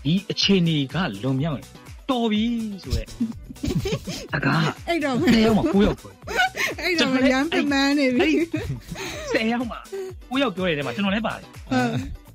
[0.05, 1.69] ဒီအခြေအနေကလွန်မြောက်ရင်
[2.11, 2.43] တော်ပြီ
[2.85, 3.09] ဆိုရက်
[4.37, 6.13] အကားအဲ့တော့10ယောက်မှ9ယောက်ပြော
[6.81, 8.29] အဲ့တော့ရမ်းပမန်းနေပြီ
[9.35, 9.77] 10ယောက်မှ
[10.31, 11.89] 9ယောက်ပြောတဲ့ထဲမှာကျွန်တော်လည်းပါတယ်ဟုတ်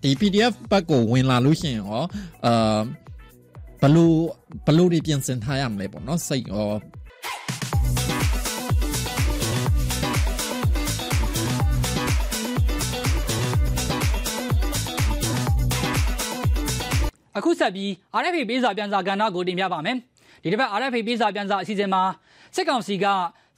[0.03, 2.03] ဒီ PDF ဘက်ကိုဝင်လာလို့ရှိရင်ရော
[2.45, 2.79] အာ
[3.81, 4.05] ဘလူ
[4.65, 6.67] ဘလူတွေပြင်ဆင်ထားရမလဲပေါ့နော်စိတ်ရော
[17.37, 17.89] အခုဆက်ပြီး
[18.21, 19.97] RFA ပေးစာပြန်စာကဏ္ဍကိုတင်ပြပါမယ်
[20.43, 22.01] ဒီတစ်ပတ် RFA ပေးစာပြန်စာအစီအစဉ်မှာ
[22.55, 23.05] စစ်ကောင်စီက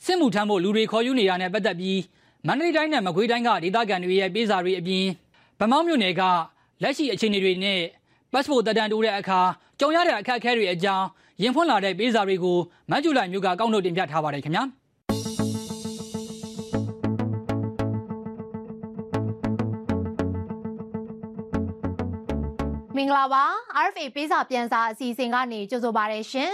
[0.05, 1.99] စစ်မှုထမ်းဖို့လူတွေခေါ်ယူနေတာနဲ့ပတ်သက်ပြီး
[2.47, 5.05] မန္တလေးတိုင်းနဲ့မကွေးတိုင်းကဒေသခံတွေရဲ့ပေးစာတွေအပြင်
[5.59, 6.21] ဗမောင်းမြို့နယ်က
[6.83, 7.79] လက်ရှိအခြေအနေတွေနဲ့
[8.31, 9.39] passport တက်တန်းတိုးတဲ့အခါ
[9.79, 11.05] ကြုံရတဲ့အခက်အခဲတွေအကြောင်း
[11.41, 12.57] ရင်ဖွင့်လာတဲ့ပေးစာတွေကို
[12.91, 14.63] မတ်ဂျူလိုက်မျိုးကကောက်နှုတ်တင်ပြထားပါတယ်ခင်ဗျာ
[22.99, 23.43] မင်္ဂလာပါ
[23.85, 26.51] RFA ပေးစာပြန်စာအစီအစဉ်ကနေကြိုဆိုပါရရှင်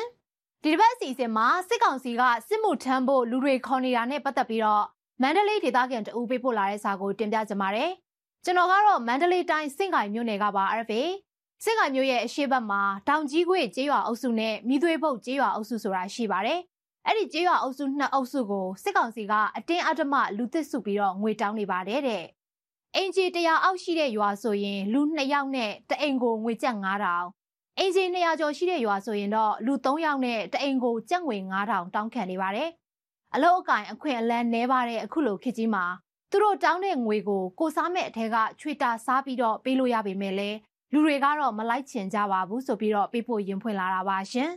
[0.63, 4.85] ဒီတစ်ပတ်အစီအစဉ်မှာစစ်ကောင်စီကစစ်မှုထမ်းဖို့လူတွေခေါ်နေတာနဲ့ပတ်သက်ပြီးတော့
[5.21, 7.91] မန္တလေးဒေသခံတအူးပေးပို့လာတဲ့စာကိုတင်ပြကြပါမယ်
[8.43, 11.03] ကျွန်တော်ကတော့မန္တလေးတိုင်းစင့်ကိုင်မြို့နယ်ကပါ RFA
[11.63, 16.59] စင့်ကိုင်မြို့ရဲ့အရှိတ်ဘက်မှာတောင်ကြီးခွေကျေးရွာအုပ်စုနဲ့မိသွေးပုတ်ကျေးရွာအုပ်စုဆိုတာရှိပါတယ်
[17.05, 22.23] အဲ့ဒီကျေးရွာအုပ်စုနှစ်အုပ်စုကိုစစ်ကောင်စီကအတင်းအဓမ္မလူသစ်စုပြီးတော့ငွေတောင်းနေပါတယ်တဲ့
[22.97, 26.77] အင်ဂျီ100အောက်ရှိတဲ့ရွာဆိုရင်လူ2ယောက်နဲ့တအိမ်ကိုငွေကျပ်
[27.25, 32.69] 9000အင်ဂျီ200ကျော်ရှိတဲ့ရွာဆိုရင်တော့လူ3ယောက်နဲ့တအိမ်ကိုကျပ်ငွေ9000တောင်းခံနေပါတယ်
[33.35, 35.85] အလောက်အကင်အခွင့်အလန်းနှဲပါတဲ့အခုလိုခေတ်ကြီးမှာ
[36.31, 40.57] သူတို့တောင်းတဲ့ငွေကိုကိုစားမဲ့အထက်ကချွေတာစားပြီးတော့ပေးလို့ရပေမဲ့လည်း
[40.93, 44.51] လူတွေကတော့မလိုက်ချင်ကြပါဘူးဆိုပြီးတော့ပေးဖို့ရင်ဖွင့်လာတာပါရှင်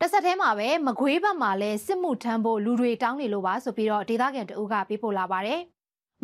[0.00, 5.60] တဆက်တည်းမှာပဲမကွေးဘက်မှာလည်းစစ်မှုထမ်းဖို့လူတွေတောင်းနေလို့ပါဆိုပြီးတော့ဒေသခံတအုပ်ကပေးပို့လာပါတယ်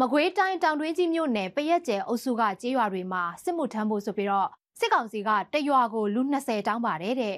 [0.00, 7.36] မကွေးတိုင်းတောင်တွင်းကြီးမြို့နယ်ပရက်ကျဲအုပ်စုကကြေးရွာတွေမှာစစ်မှုထမ်းဖို့ဆိုပြီးတော့စစ်ကောင်စီကတရွာကိုလူ20တောင်းပါတယ်တဲ့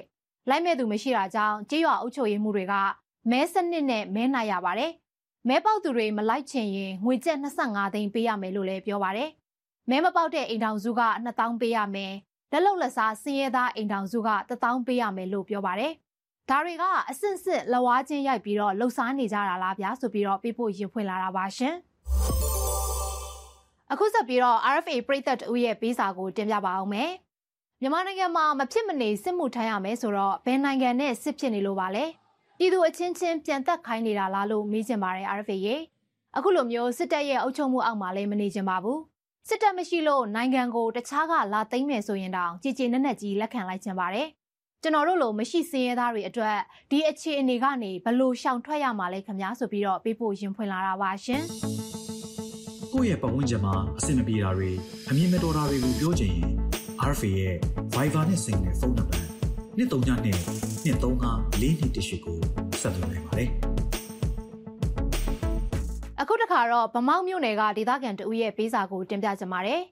[0.49, 2.75] လိုက်မဲ့သူမရှိတာကြောင့်ကြေးရွာအုပ်ချုပ်ရေးမှုတွေက
[3.31, 4.93] မဲစနစ်နဲ့မဲနိုင်ရပါတယ်
[5.49, 9.31] မဲပေါက်သူတွေမလိုက်ချင်ရင်ငွေကျပ်25သိန်းပေးရမယ်လို့လည်းပြောပါတယ်
[9.91, 12.13] မဲမပေါက်တဲ့အိမ်ထောင်စုက2000ပေးရမယ်
[12.53, 15.93] လက်လုံလက်စားစင်းရဲသားအိမ်ထောင်စုက1000ပေးရမယ်လို့ပြောပါတယ်
[16.51, 21.75] ဒါတွေကအဆင့်ဆင့်လဝါချင်းရိုက်ပြီးတော့လှုပ်ရှားနေကြတာလားဗျာဆိုပြီးတော့ပြဖို့ရင်ဖွင့်လာတာပါရှင်
[23.95, 27.11] အခုဆက်ပြီးတော့ RFA ပြည်သက်တူရဲ့ပေးစာကိုတင်ပြပါအောင်မယ်
[27.81, 32.05] မြန်မာနိုင်ငံမှာမဖြစ်မနေစစ်မှုထမ်းရမယ်ဆိုတော့ဘယ်နိုင်ငံနဲ့စစ်ဖြစ်နေလို့ပါလဲ
[32.59, 35.77] ပြည်သူအချင်းချင်းပြန်သက်ခိုင်းနေတာလားလို့မေးချင်ပါတယ် RFA ရေ
[36.37, 39.01] အခုလိုမျိုးစစ်တပ်ရဲ့အုပ်ချုပ်မှုအောက်မှာလည်းမနေချင်ပါဘူး
[39.49, 44.29] စစ်တပ်မရှိလို့နိုင်ငံကိုတခြားကလာသိမ်းမယ်ဆိုရင်တောင်ကြည်ကြည်နက်နက်ကြီးလက်ခံလိုက်ချင်ပါတယ်
[44.83, 46.59] ကျွန်တော်တို့လိုမရှိစင်းရဲသားတွေအတွက်
[46.91, 51.45] ဒီအခြေအနေကနေဘလို့ရှောင်ထွက်ရမှာလဲခင်ဗျာဆိုပြီးတော့ပေးပို့ရင်ဖွင့်လာတာပါရှင်
[52.97, 54.71] ကိုယ့်ရဲ့ပတ်ဝန်းကျင်မှာအဆင်မပြေတာတွေ
[55.11, 56.49] အမြင်မတော်တာတွေကိုပြောချင်ရင်
[57.11, 57.55] RFA ရဲ့
[57.95, 59.27] Viber နဲ့ Sing နဲ့ဖုန်းနံပါတ်
[59.79, 60.37] 23နဲ့
[60.85, 60.95] 235
[61.61, 62.39] 4218ကို
[62.81, 63.49] ဆက်သွယ်နိုင်ပါတယ်
[66.21, 69.83] အခုတခါတော့ဗမောက်မြို့နယ်ကဒေသခံတဦးရဲ့ပေးစာကိုတင်ပြကြပါမယ်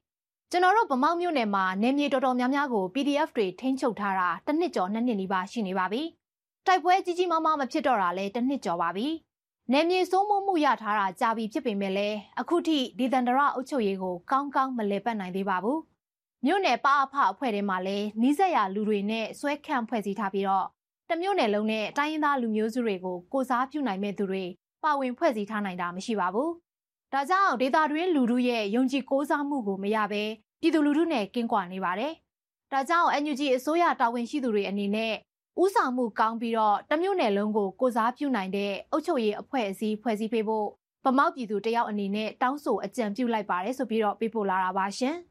[0.51, 6.03] ကျွန်တော်တို့ဗမောက်မြို့နယ်မှာနေမြေတော်တော်များများကို PDF တွေထိန်းချုပ်ထားတာတစ်နှစ်ကျော်နှစ်နှစ်နီးပါးရှိနေပါပြီ။
[6.67, 9.09] တိုက်ပွဲကြီးကြီးမားမားမဖြစ်တော့တာလည်းတစ်နှစ်ကျော်ပါပြီ။
[9.75, 15.79] နေမြေစိုးမိုးမှုရထားတာကြာပြီဖြစ်ပေမဲ့လည်းအခုထိဒီတန်တရအုပ်ချုပ်ရေးကိုကောင်းကောင်းမလည်ပတ်နိုင်သေးပါဘူး။
[16.45, 20.67] မြို့နယ်ပအဖအဖွဲ့ထဲမှာလည်းနီးစက်ရလူတွေနဲ့ဆွဲခန့်ဖွဲ့စည်းထားပြီးတော့
[21.09, 24.45] တမြို့နယ်လုံးနဲ့တိုင်းရင်းသားလူမျိုးစုတွေကိုကိုစားပြုနိုင်မဲ့သူတွေ
[24.85, 26.51] ပါဝင်ဖွဲ့စည်းထားနိုင်တာမရှိပါဘူး။
[27.13, 30.23] ဒါကြောင့်ဒေတာတွင်းလူထုရဲ့ယုံကြည်ကိုးစားမှုကိုမရဘဲ
[30.61, 32.13] ပြည်သူလူထုနဲ့ကင်းကွာနေပါတယ်။
[32.73, 35.15] ဒါကြောင့် NUG အစိုးရတာဝန်ရှိသူတွေအနေနဲ့
[35.61, 40.67] ဥဆောင်မှုကောင်းပြီးတော့တမျိုးနယ်လုံးကိုကိုစားပြုနိုင်တဲ့အုပ်ချုပ်ရေးအဖွဲ့အစည်းဖွဲ့စည်းပေးဖို့
[41.05, 45.17] ဗမောက်ပြည်သူတယောက်အနေနဲ့တောင်းဆိုအကြံပြုလိုက်ပါတယ်ဆိုပြီးတော့ပေးပို့လာတာပါရှင်။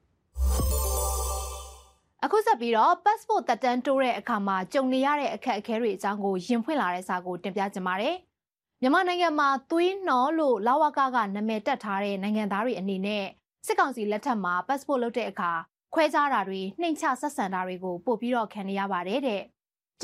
[2.24, 8.16] အခုဆက်ပြီးတော့ passport တက်တန်းတိုးတဲ့အခါမှာကြုံနေရတဲ့အခက်အခဲတွေအကြောင်းကိုရင်ဖွင့်လာတဲ့စာကိုတင်ပြကြပါမယ်။
[8.82, 13.26] မြန်မာနိုင်ငံမှာသွေးနှောလို့လာဝကကနာမည်တက်ထားတဲ့နိုင်ငံသားတွေအနေနဲ့
[13.66, 15.52] စစ်ကောင်စီလက်ထက်မှာ passport လုပ်တဲ့အခါ
[15.94, 19.42] ခွဲခြားတာတွေနှိမ်ချဆက်ဆံတာတွေကိုပို့ပြီးတော့ခံနေရပါတယ်တဲ့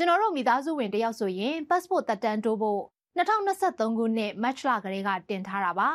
[0.00, 2.82] ျွန်တော်တို့မိသားစုဝင်တယောက်ဆိုရင် passport တက်တန်းတိုးဖို့
[3.18, 5.88] 2023ခုနှစ် March လကလေးကတင်ထားတာပါ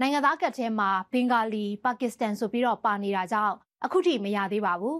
[0.00, 3.54] နိုင်ငံသားကတ်ထဲမှာဘင်္ဂါလီပါကစ္စတန်ဆိုပြီးတော့ပါနေတာကြောင့်
[3.84, 4.98] အခုထိမရသေးပါဘူး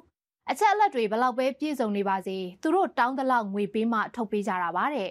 [0.51, 5.11] အချက်အလက်တွေဘလောက်ပဲပြည့်စုံနေပါစေသူတို့တောင်းတလောက်ငွေပေးမှထုတ်ပေးကြတာပါတဲ့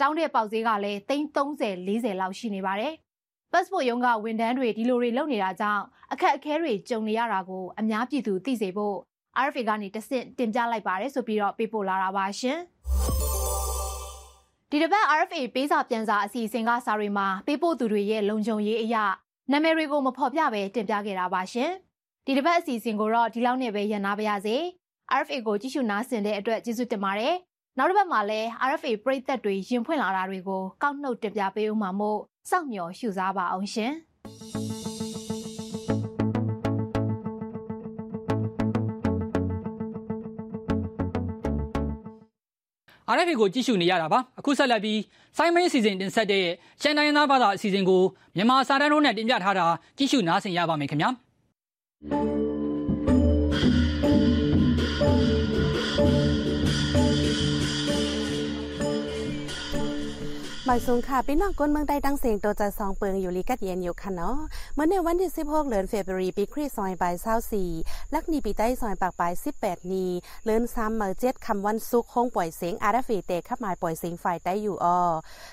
[0.00, 2.94] တောင်းတဲ့ပေါက်ဈေးကလည်း330 40လောက်ရှိနေပါတယ်။
[3.52, 8.96] passport ရုံးကဝန်ထမ်းတွေဒီလိုတွေလုပ်နေတာကြောင့်အခက်အခဲတွေကြုံနေရတာကိုအများပြည်သူသိစေဖို့
[9.44, 12.58] RFA ကနေတဆင့်တင်ပြလိုက်ပါတယ်ဆိုပြီးတော့ပေးပို့လာတာပါရှင်။
[14.70, 19.04] ဒီတစ်ပတ် RFA ပေးစာပြန်စာအစီအစဉ်ကစာတွေမှာပေးပို့သူတွေရဲ့လုံခြုံရေးအရာ
[19.50, 21.70] နာမည်တွေကိုမဖော်ပြဘဲတင်ပြခဲ့တာပါရှင်။
[22.26, 24.56] ဒီတစ်ပတ်အစီအစဉ်ကိုတော့ဒီလောက်နဲ့ပဲရန်နာပါရစေ။
[25.20, 27.34] RFA ကိုကြည့်ရှုနားဆင်တဲ့အတွက်ကျေးဇူးတင်ပါတယ်။
[27.78, 33.92] နောက်တစ်ပတ်မှာလည်း RFA ပရိသတ်တွေရင်ဖွင့်လာတာတွေကိုကောက်နှုတ်တင်ပြပေးဦးမှာမို့စောင့်မျှော်ရှုစားပါအောင်ရှင်။
[43.14, 45.00] RFA ကိုကြည့်ရှုနေရတာပါအခုဆက်လက်ပြီး
[45.36, 46.46] စိုင်းမင်းအစီအစဉ်တင်ဆက်တဲ့
[46.82, 48.02] ရှန်တိုင်းသားဘာသာအစီအစဉ်ကို
[48.36, 49.66] မြန်မာစာတန်းတို့နဲ့တင်ပြထားတာ
[49.98, 51.10] ကြည့်ရှုနားဆင်ရပါမယ်ခင်ဗျာ
[60.72, 64.36] บ่ายสูงค่ะพี่น้องก้นเมืองใต้ตั้งเสียงตัวจะซองเปิงอยู่ลีกัดเย็นอยู่ค่ะเนาะ
[64.74, 67.14] เมื่อในวันที่ 16เดือนเฟบรุรีปีคริสต์ซอยบ่าย
[67.64, 69.32] 24ลักนีปีใต้ซอยปากปลาย
[69.62, 70.06] 18 นี
[70.44, 74.98] เลื่อนซ้ำเมื่อเจ็ดคำวันสุกคงปล่อยเสียงอาราฟีเตะขับหมายปล่อยเสียงฝ่ายใต้อยู่ออ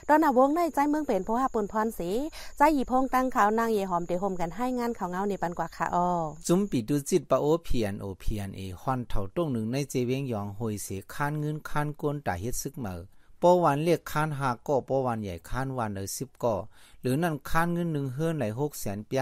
[0.10, 2.10] ตอนนาวงในใจเมืองเป็นผู้หาปุนพรสี
[2.58, 6.10] ใจหยีพงตั้งขาวนางเยหอมเดหมกันให้งานเขาเงาในปันกว่าค่ะออ
[6.48, 16.56] จุมปีดูจิตปะโอเพียนโอเพียนเอฮอนเท่าตรงหนึ่งในเจเวียงยองหอยเสียคานเงินคานกวนตาเฮ็ดซึกเมื่อ ปอวันเรียกค้านหาก็ปอวันใหญ่ค้านวันเลยสิบก็
[17.02, 19.21] หรือนั่นค้านเงินหนึ่งเฮือนไหลหกแสนปย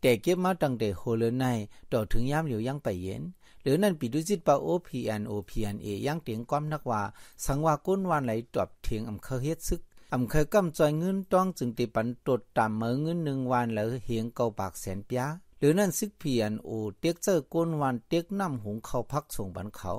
[0.00, 1.46] แต่เก็บมาตั้งแต่โหเลใน
[1.92, 3.22] ต่อถึงยามเหลียวยังไปเย็น
[3.62, 7.02] หรือนั่นปิดุจิตปาโอพีแอนโอพีแอนเอยังเตียงความนักว่า
[7.44, 9.80] สังว่าก้นวันไหลตอบเทียงอำเคเฮ็ดซึก
[10.14, 15.20] อำเคยกำจอยเงินต้องจึงติปันตดตามเมือเงินหนึ่งวันแล้วเหียงเกาปากแสนปย
[15.58, 19.92] หรือนั่นซึกพียนโอเตียกเจอก้นวันเตียกน้ำหุงเข้าพักส่งบันเขา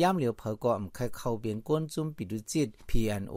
[0.00, 3.36] ย่ามเหลียวเผอก็อำเคยเข้าเบียนก้นจุ้มปิดุจิต PNO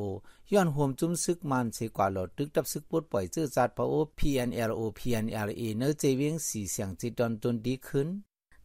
[0.52, 8.10] ย้อนหวมจุ้มซึกมันเสกว่าหลอดตึกดับซึกปดปล่อยเจอจัดพะโอ PNLO PNLA เนื้อเจเวียงสีเสียงจิตดอนตนดีขึ้น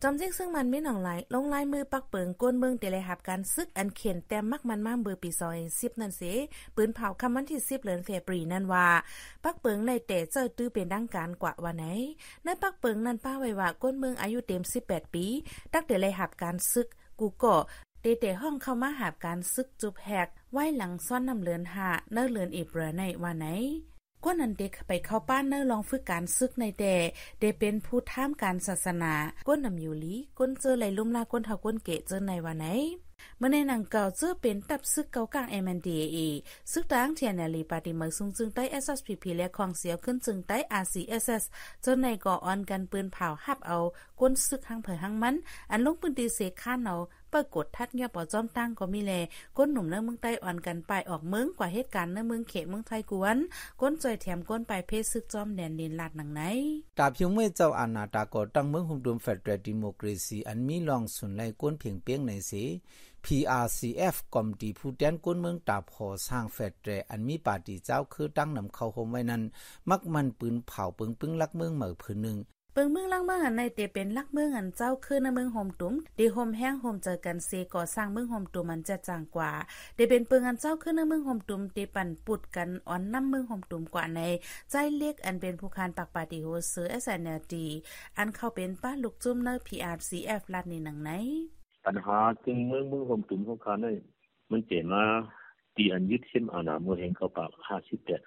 [0.03, 6.22] จอมจิ้งซึ่งมันไม่หนองไหลลงลายมือปักเปิงก้นเมืองเตเลหับการซึกอันเขียนแต้มมักมันมาเบอร์ปีซอยสิบนั่นเส
[6.77, 8.87] ปืนเผาคำวันที่สิบเหลือนเฟบรีนั่นว่า
[9.44, 11.85] ปักเปิงในแต่เจอตื้อเป็นดังการกว่าวันไหน
[12.44, 15.27] ในปักเปิงนั่นป้าไว้ว่าก้นเมืองอายุเต็มสิบแปดปี
[15.72, 16.88] ตักเตเลหับการซึก
[17.20, 17.57] กูก็
[18.00, 23.46] เตเตห้องเข้ามาหาบการซึกจุบแหกไว้หลังซ่อนนำเลือนหาเนื้อเลือนเอเบรในวันไหน
[24.24, 26.94] ก้นันเด็กไปเข้าป้านเนื้อลองฝึกการซึกในแต่
[27.38, 29.12] เดเป็นผู้ท่ามการศาสนา
[29.48, 32.66] ก้นนำอยู่ลีก้นเจอไหลลุ่มลาก้นเท่าก้นเกะเจอในวันไหน
[33.38, 36.18] เมื่อในหนังเก่าเจอเป็นตับซึกเก่ากลาง MNDAA
[36.72, 41.44] ซึกตางเทียนลีปาติเมือซุงจึงใต้ SSPP และของเสียวขึ้นจึงใต้ RCSS
[41.85, 43.78] จนในก่อออนกันปืนเผาหับเอา
[44.20, 45.35] ก้นซึกหังเผยหังมัน
[45.70, 46.96] อันลงปืนตีเสข้านเอา
[47.33, 49.12] ปรากฏทัดเงียบปอจอมตั้งก็มีแล
[49.57, 53.37] ก้นหนุ่มเนื้อเมืองใต้อ่อนกันไปออกเมืองกว่าเหตุการณ์เนื้อเมืองเขตเมืองไทยกวน
[53.81, 56.42] ก้นจอยแถมก้นไปเพศซึกจอมแดนดินลาดหนังไหน
[56.98, 62.64] ตาเพียงเมื่อเจ้าอาณาตากอตั้งเมืองหุมดุมเฟดเรดิโมครีซีอันมีลองสุนไลก้นเพียงเปียงในสี
[63.24, 69.42] PRCF กอมตีผู้แดนก้นเมืองตาพอสร้างเฟดเรอันมีปาติเจ้าคือตั้งนำเข้าโฮมไว้นั้น
[69.90, 72.38] มักมันปืนเผาปึงปึงลักเมืองเหมือพื้นหนึ่ง
[72.74, 79.52] เปิงเมืองล่างเมืองอันในเตเป็นลักเมืองอันเจ้าคือในเมืองโฮมตุ้มเดโฮมแห้งโฮมเจอกันเซก่อสร้างเมืองโฮมตุ้มมันจะจางกว่า
[79.94, 84.20] เดเป็นเปิงอันเจ้าคือในเมืองโฮมตุ้มเตปั่นปุดกันอ่อนน้ำเมืองโฮมตุ้มกว่าใน
[84.70, 87.54] ใจเล็กอันเป็นผู้คานปากปาติโฮเซอร์ SNLD
[88.18, 91.11] อันเข้าเป็นป้าลูกจุ้มเนอ PRCF ลัดในหนังไหน
[91.90, 93.98] ปัญหาจึงเมืองเมืองโฮมตุ้มของคานเนี่ย
[94.51, 95.03] มันเจมา
[95.77, 97.51] ตีอันยึดเส้นอาณาเมืองแห่งเขาปาก
[97.88, 98.20] 58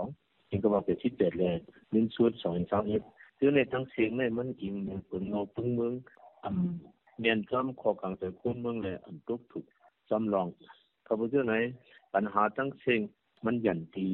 [0.00, 5.92] 62เองก็ว่าเป็น18เลย1ส่วน2 3คือในทั้งเสียงในมันอิงในผลเงาพึ่งเมือง
[6.44, 6.48] อ่
[7.18, 9.64] เมียนจอมขอกังแต่คุณเมืองเลยอันตุกถูก
[10.10, 10.46] จำลอง
[11.04, 11.54] เขาบอกว่าไหน
[12.14, 13.00] ปัญหาทั้งเสียง
[13.44, 14.08] มันยันตี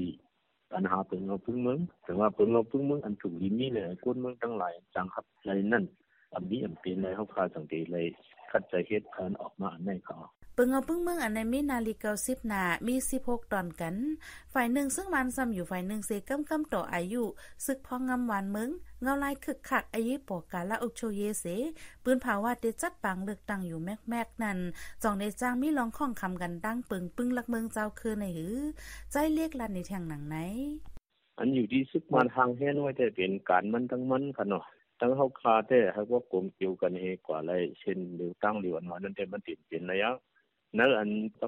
[0.73, 5.85] ปัญหาผลเงาพึ่งเมืองแต่ว่าผลเงาพึ่งเมืองอันถูกลิมีเลยคุณเมืองทั้งหลายจังครับในนั่น
[6.35, 8.07] อันนี้อันเป็นในเขาพาสังเกตเลย
[8.51, 10.19] คัดใจเหตุการณ์ออกมาอันในเขา
[10.59, 13.97] ปึงเอาปึ้งเมืองอันในมีนาฬิกาสิบนามีสิบหกตอนกัน
[14.53, 17.23] ฝ่ายหนึ่งซึ่งมันซ้ำอยู่ฝ่ายหนึ่งเสกำกำต่ออายุ
[17.67, 18.71] ซึกพองงำหวานเมือง
[19.03, 21.45] เงาลายคึกคักอายุปอกกาละอุโชเยเส
[22.05, 24.59] ปืนเผาว่าเดจัดปังเลือกตั้งอยู่แมกแมกนั่น
[25.03, 28.57] จองในจ้างมีลองข้องคำกันดังปึงปึ้งลักเมืองเจ้าคือในหือ
[29.13, 30.37] ใจเรียกลันในแทงหนังไหน
[31.39, 34.65] อันอยู่ที่ซึกมันทางแห่น้อยแต่เป็นการมันทั้งมันค่ะเนาะ
[35.00, 40.10] ทั้งเฮาคาแต่ให้ว่ากลมเกี่ยวกันเฮกว่าอะไรเช่นเดียวตั้งเดียวอันนั้นแต่มันติดเป็นระยะ
[40.78, 41.10] นั่นอัน
[41.42, 41.48] ตั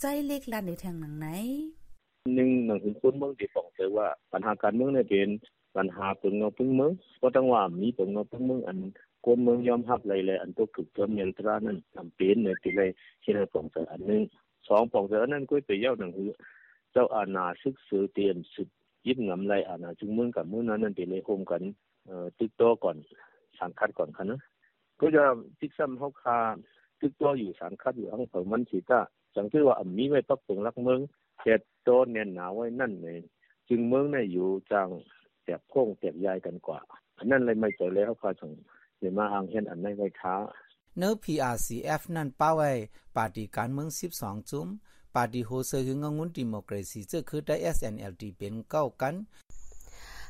[0.00, 1.26] ใจเล็กลันในแทงหนังไหน
[2.34, 5.30] หนึ่งหนังถึงคนเมืองที่บอกเลยว่าปัญหาการเมืองเนี่ยเป็น
[5.76, 8.78] ปัญหาปึงเงาปึงเมืองก็ต้องว่ามีปึงเงาปึงเมืองอัน
[9.24, 12.90] คนเมืองยอมรับเลยเลยอันตัวคือเติมเยนตรานั้นทำเป็นเนี่ยที่เลย
[13.22, 14.22] ที่เราปองเสอันนึง
[14.68, 16.30] สองปองเสนั้นก็ไปเย้าหนังคือ
[16.92, 18.68] เจ้าอาณาศึกษอเตรียมสุด
[19.06, 21.62] ยิบงำไรอาณาจึงเมืองกับเมืองนั้นนั่นเป็นเลยโฮมกัน
[22.06, 22.96] เอ่อติดต่อก่อน
[23.60, 24.40] สังคัดก่อนค่ะนะ
[25.00, 25.24] ก็จะ
[25.58, 26.38] ทิกซ้ำเขาคา
[27.00, 29.00] ตึกตัวอยู่สังคัดอยู่ทั้งเผมมันสีตา
[29.34, 31.00] จังที่ว่ามีไว้ปักปงรักเมือง
[31.40, 31.44] เข
[31.86, 33.22] ตโตเนียนหนาไว้นั่นเอง
[33.68, 34.88] จึงเมืองในอยู่จัง
[35.44, 36.80] แตบโค้งแตบยายกันกว่า
[37.18, 38.52] อันนั้นเลยไม่เจอแล้วค่ะส่ง
[38.98, 40.34] เดี๋ยวมาอ่างเห็นอันในไว้ท้า
[40.98, 42.70] เนื้อ PRCF นั่นป้าไว้
[43.16, 44.68] ปาร์ตี้การเมือง 12 จุ้ม
[45.14, 49.14] ปาร์ตี้โฮเซอร์คืองงุนดิโมครีซีเจอคือได้ SNLD เป็นเก้ากัน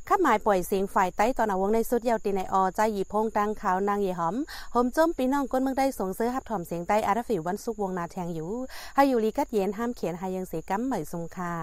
[0.08, 4.36] ข้าหมายปล่อยเสียงฝ่ายใต้ตอนอวงในสุดเยาวตีในอใจหยีพงตังขาวนางเยหอม
[4.74, 8.50] หมจมปีน้องก้นเมืองได้ส่งเสื้อฮับถ่อมเสียงใต้อาราฟิวันสุกวงนาแทงอยู่
[8.96, 11.54] ให้อยู่ลีกัดเย็นห้ามเขียนหายังเสียกัมเหมยสุงค่ะ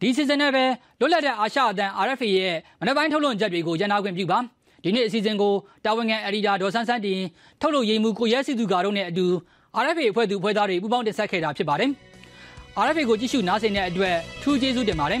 [0.00, 0.64] ဒီစီဇန်နဲ့ပဲ
[1.00, 4.38] လွတ်လပ်တဲ့အာရှအသံ RFA ရဲ့မနက်ပိုင်းထုတ်လွှင့်ချက်တွေကိုရန်နာခွင့်ပြုပါ
[4.84, 5.52] ဒီနေ့အစီအစဉ်ကို
[5.84, 7.20] တာဝန်ခံအရီဒါဒေါ်ဆန်းဆန်းတင်
[7.60, 9.26] ထုတ်လွှင့်ရေးမှုကိုရဲစီသူကာတို့နဲ့အတူ
[9.82, 11.90] RFA အဖွဲ့သူအဖွဲ့သားတွေပူးပေါင်းတင်ဆက်ခဲ့တာဖြစ်ပါတယ်
[12.84, 15.20] RFA ကိုကြည့်ရှုနားဆင်တဲ့အတွက်ထူးကျေးဇူးတင်ပါတယ်